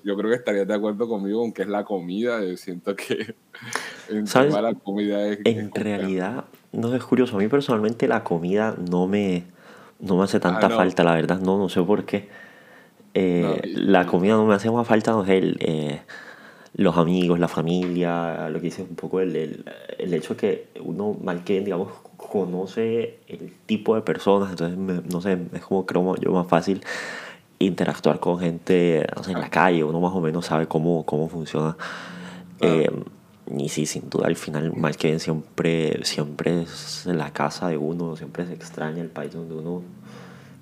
yo 0.04 0.18
creo 0.18 0.30
que 0.30 0.38
estarías 0.38 0.68
de 0.68 0.74
acuerdo 0.74 1.08
conmigo 1.08 1.42
con 1.42 1.54
que 1.54 1.62
es 1.62 1.68
la 1.68 1.84
comida. 1.84 2.44
Yo 2.44 2.58
siento 2.58 2.96
que 2.96 3.36
en 4.10 4.26
la 4.26 4.74
comida 4.74 5.28
es. 5.28 5.40
En 5.44 5.72
realidad, 5.72 6.46
no 6.72 6.96
es 6.96 7.04
curioso. 7.04 7.36
A 7.36 7.40
mí 7.40 7.48
personalmente 7.48 8.08
la 8.08 8.24
comida 8.24 8.76
no 8.90 9.06
me, 9.08 9.44
no 10.04 10.18
me 10.18 10.24
hace 10.24 10.40
tanta 10.40 10.68
ah, 10.68 10.70
falta, 10.70 11.04
la 11.04 11.14
verdad. 11.14 11.40
No, 11.40 11.58
no 11.58 11.70
sé 11.70 11.82
por 11.82 12.06
qué. 12.06 12.30
Eh, 13.14 13.62
la 13.66 14.06
comida 14.06 14.34
no 14.34 14.46
me 14.46 14.54
hace 14.54 14.70
más 14.70 14.88
falta, 14.88 15.12
no 15.12 15.26
sé, 15.26 15.38
el, 15.38 15.58
eh, 15.60 16.02
los 16.76 16.98
amigos, 16.98 17.40
la 17.40 17.48
familia, 17.48 18.50
lo 18.50 18.60
que 18.60 18.66
dice 18.66 18.82
un 18.82 18.96
poco 18.96 19.20
el, 19.20 19.36
el, 19.36 19.66
el 20.00 20.14
hecho 20.14 20.36
que 20.36 20.68
uno 20.84 21.16
mal 21.24 21.44
que 21.44 21.62
digamos, 21.62 21.90
conoce 22.18 23.20
el 23.28 23.54
tipo 23.68 23.94
de 23.96 24.02
personas, 24.02 24.50
entonces 24.50 24.78
no 24.78 25.22
sé, 25.22 25.38
es 25.54 25.62
como 25.62 25.86
creo 25.86 26.16
yo 26.16 26.32
más 26.32 26.48
fácil 26.48 26.82
interactuar 27.60 28.20
con 28.20 28.40
gente 28.40 29.06
en 29.28 29.40
la 29.40 29.50
calle, 29.50 29.84
uno 29.84 30.00
más 30.00 30.14
o 30.14 30.20
menos 30.20 30.48
sabe 30.48 30.68
cómo, 30.68 31.06
cómo 31.06 31.30
funciona. 31.30 31.78
Eh, 32.60 32.90
y 33.52 33.70
sí, 33.70 33.86
sin 33.86 34.10
duda, 34.10 34.28
al 34.28 34.36
final, 34.36 34.74
mal 34.76 34.96
que 34.96 35.08
bien, 35.08 35.20
siempre, 35.20 36.04
siempre 36.06 36.64
es 36.64 37.06
la 37.06 37.32
casa 37.34 37.68
de 37.68 37.78
uno, 37.78 38.16
siempre 38.16 38.46
se 38.46 38.54
extraña 38.54 39.02
el 39.02 39.10
país 39.10 39.34
donde 39.34 39.56
uno 39.56 39.82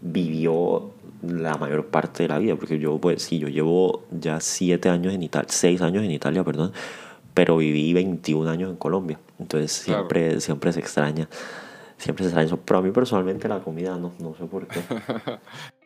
vivió 0.02 0.92
la 1.22 1.58
mayor 1.58 1.88
parte 1.88 2.24
de 2.24 2.30
la 2.30 2.40
vida, 2.40 2.56
porque 2.56 2.80
yo, 2.80 2.98
pues 2.98 3.22
sí, 3.22 3.38
yo 3.38 3.48
llevo 3.48 4.04
ya 4.12 4.40
siete 4.40 4.90
años 4.90 5.14
en 5.14 5.22
Italia, 5.22 5.48
seis 5.52 5.82
años 5.82 6.04
en 6.04 6.12
Italia, 6.12 6.44
perdón, 6.44 6.72
pero 7.34 7.58
viví 7.58 7.94
21 7.94 8.50
años 8.50 8.72
en 8.72 8.78
Colombia, 8.78 9.20
entonces 9.40 9.72
siempre, 9.72 10.42
siempre 10.42 10.74
se 10.74 10.80
extraña, 10.80 11.30
siempre 11.98 12.24
se 12.24 12.30
extraña 12.30 12.48
eso, 12.48 12.58
pero 12.58 12.80
a 12.80 12.82
mí 12.82 12.90
personalmente 12.92 13.48
la 13.48 13.60
comida 13.60 13.96
no, 13.98 14.12
no 14.20 14.36
sé 14.36 14.46
por 14.46 14.68
qué. 14.68 14.82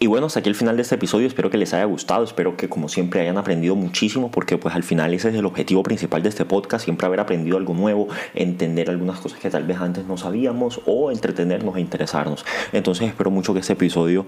Y 0.00 0.06
bueno, 0.06 0.26
hasta 0.26 0.38
aquí 0.38 0.48
el 0.48 0.54
final 0.54 0.76
de 0.76 0.82
este 0.82 0.94
episodio. 0.94 1.26
Espero 1.26 1.50
que 1.50 1.56
les 1.56 1.74
haya 1.74 1.84
gustado. 1.84 2.22
Espero 2.22 2.56
que 2.56 2.68
como 2.68 2.88
siempre 2.88 3.20
hayan 3.20 3.36
aprendido 3.36 3.74
muchísimo 3.74 4.30
porque 4.30 4.56
pues 4.56 4.76
al 4.76 4.84
final 4.84 5.12
ese 5.12 5.30
es 5.30 5.34
el 5.34 5.44
objetivo 5.44 5.82
principal 5.82 6.22
de 6.22 6.28
este 6.28 6.44
podcast. 6.44 6.84
Siempre 6.84 7.06
haber 7.06 7.18
aprendido 7.18 7.56
algo 7.56 7.74
nuevo, 7.74 8.06
entender 8.34 8.90
algunas 8.90 9.18
cosas 9.18 9.40
que 9.40 9.50
tal 9.50 9.64
vez 9.64 9.78
antes 9.78 10.06
no 10.06 10.16
sabíamos 10.16 10.80
o 10.86 11.10
entretenernos 11.10 11.76
e 11.76 11.80
interesarnos. 11.80 12.44
Entonces 12.72 13.08
espero 13.08 13.32
mucho 13.32 13.52
que 13.54 13.60
este 13.60 13.72
episodio 13.72 14.24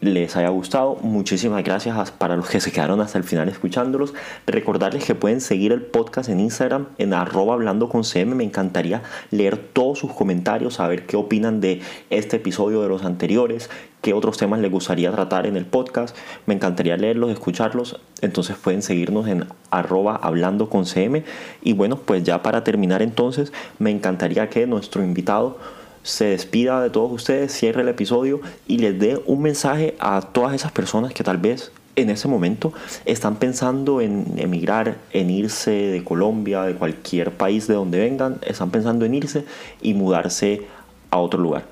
les 0.00 0.36
haya 0.36 0.48
gustado. 0.50 0.96
Muchísimas 1.02 1.64
gracias 1.64 2.10
para 2.10 2.36
los 2.36 2.48
que 2.48 2.60
se 2.60 2.72
quedaron 2.72 3.00
hasta 3.00 3.18
el 3.18 3.24
final 3.24 3.48
escuchándolos. 3.48 4.14
Recordarles 4.46 5.04
que 5.04 5.14
pueden 5.14 5.40
seguir 5.40 5.72
el 5.72 5.82
podcast 5.82 6.28
en 6.28 6.40
Instagram 6.40 6.86
en 6.98 7.14
arroba 7.14 7.54
hablando 7.54 7.88
con 7.88 8.04
CM. 8.04 8.34
Me 8.34 8.44
encantaría 8.44 9.02
leer 9.30 9.56
todos 9.56 9.98
sus 9.98 10.12
comentarios, 10.12 10.74
saber 10.74 11.06
qué 11.06 11.16
opinan 11.16 11.60
de 11.60 11.80
este 12.10 12.36
episodio, 12.36 12.82
de 12.82 12.88
los 12.88 13.04
anteriores, 13.04 13.70
qué 14.02 14.12
otros 14.12 14.36
temas 14.36 14.60
les 14.60 14.70
gustaría 14.70 15.10
tratar 15.12 15.46
en 15.46 15.56
el 15.56 15.66
podcast. 15.66 16.16
Me 16.46 16.54
encantaría 16.54 16.96
leerlos, 16.96 17.30
escucharlos. 17.30 17.98
Entonces 18.20 18.56
pueden 18.56 18.82
seguirnos 18.82 19.26
en 19.28 19.46
arroba 19.70 20.16
hablando 20.22 20.68
con 20.68 20.86
CM. 20.86 21.24
Y 21.62 21.72
bueno, 21.72 21.96
pues 21.96 22.22
ya 22.22 22.42
para 22.42 22.64
terminar 22.64 23.02
entonces, 23.02 23.52
me 23.78 23.90
encantaría 23.90 24.50
que 24.50 24.66
nuestro 24.66 25.02
invitado 25.02 25.58
se 26.06 26.26
despida 26.26 26.80
de 26.80 26.88
todos 26.88 27.10
ustedes, 27.10 27.52
cierre 27.52 27.82
el 27.82 27.88
episodio 27.88 28.40
y 28.68 28.78
les 28.78 28.96
dé 28.96 29.20
un 29.26 29.42
mensaje 29.42 29.96
a 29.98 30.20
todas 30.22 30.54
esas 30.54 30.70
personas 30.70 31.12
que 31.12 31.24
tal 31.24 31.36
vez 31.36 31.72
en 31.96 32.10
ese 32.10 32.28
momento 32.28 32.72
están 33.04 33.36
pensando 33.36 34.00
en 34.00 34.38
emigrar, 34.38 34.98
en 35.12 35.30
irse 35.30 35.72
de 35.72 36.04
Colombia, 36.04 36.62
de 36.62 36.74
cualquier 36.74 37.32
país 37.32 37.66
de 37.66 37.74
donde 37.74 37.98
vengan, 37.98 38.38
están 38.42 38.70
pensando 38.70 39.04
en 39.04 39.14
irse 39.14 39.44
y 39.82 39.94
mudarse 39.94 40.64
a 41.10 41.18
otro 41.18 41.40
lugar. 41.40 41.64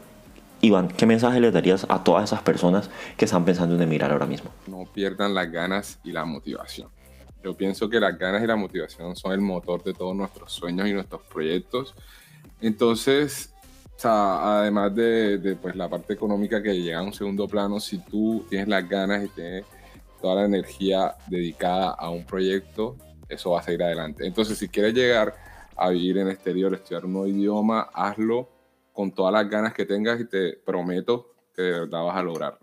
Iván, 0.63 0.89
¿qué 0.89 1.07
mensaje 1.07 1.39
les 1.41 1.53
darías 1.53 1.87
a 1.89 2.03
todas 2.03 2.25
esas 2.25 2.43
personas 2.43 2.91
que 3.17 3.27
están 3.27 3.45
pensando 3.45 3.77
en 3.77 3.83
emigrar 3.83 4.11
ahora 4.11 4.27
mismo? 4.27 4.51
No 4.67 4.85
pierdan 4.93 5.33
las 5.35 5.53
ganas 5.53 6.01
y 6.03 6.11
la 6.11 6.25
motivación. 6.25 6.89
Yo 7.45 7.55
pienso 7.57 7.89
que 7.89 8.01
las 8.01 8.19
ganas 8.19 8.43
y 8.43 8.49
la 8.49 8.57
motivación 8.57 9.15
son 9.15 9.33
el 9.33 9.43
motor 9.43 9.85
de 9.85 9.93
todos 9.93 10.17
nuestros 10.17 10.53
sueños 10.53 10.89
y 10.89 10.93
nuestros 10.93 11.21
proyectos. 11.23 11.95
Entonces, 12.61 13.54
o 13.97 14.01
sea, 14.01 14.59
además 14.61 14.95
de, 14.95 15.57
pues, 15.61 15.77
la 15.77 15.89
parte 15.89 16.15
económica 16.15 16.63
que 16.63 16.75
llega 16.75 16.99
a 16.99 17.03
un 17.03 17.13
segundo 17.13 17.47
plano, 17.47 17.79
si 17.81 17.99
tú 17.99 18.45
tienes 18.49 18.69
las 18.69 18.89
ganas 18.89 19.25
y 19.25 19.29
tienes 19.29 19.65
toda 20.21 20.37
la 20.37 20.45
energía 20.45 21.15
dedicada 21.27 21.91
a 21.91 22.11
un 22.11 22.25
proyecto, 22.25 22.97
eso 23.29 23.51
va 23.51 23.61
a 23.61 23.63
seguir 23.63 23.83
adelante. 23.83 24.27
Entonces, 24.27 24.59
si 24.59 24.69
quieres 24.69 24.95
llegar 24.95 25.35
a 25.77 25.91
vivir 25.91 26.19
en 26.19 26.27
el 26.27 26.33
exterior, 26.33 26.75
estudiar 26.75 27.05
un 27.05 27.13
nuevo 27.13 27.29
idioma, 27.29 27.89
hazlo 27.93 28.49
con 28.93 29.13
todas 29.13 29.33
las 29.33 29.49
ganas 29.49 29.75
que 29.75 29.85
tengas 29.85 30.21
y 30.21 30.25
te 30.25 30.53
prometo 30.53 31.35
que 31.55 31.63
de 31.63 31.81
verdad 31.81 32.05
vas 32.05 32.17
a 32.17 32.23
lograr. 32.23 32.59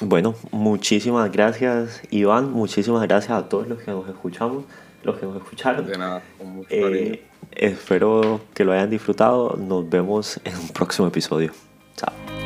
Bueno, 0.00 0.34
muchísimas 0.52 1.30
gracias 1.32 2.02
Iván, 2.10 2.52
muchísimas 2.52 3.02
gracias 3.06 3.32
a 3.32 3.48
todos 3.48 3.66
los 3.66 3.82
que 3.82 3.90
nos 3.90 4.08
escuchamos, 4.08 4.64
los 5.02 5.18
que 5.18 5.26
nos 5.26 5.36
escucharon. 5.36 5.86
De 5.86 5.98
nada, 5.98 6.22
con 6.36 6.48
mucho 6.48 6.68
eh, 6.70 7.24
Espero 7.58 8.40
que 8.54 8.64
lo 8.64 8.72
hayan 8.72 8.88
disfrutado. 8.88 9.56
Nos 9.56 9.88
vemos 9.90 10.40
en 10.44 10.56
un 10.56 10.68
próximo 10.68 11.08
episodio. 11.08 11.52
Chao. 11.96 12.37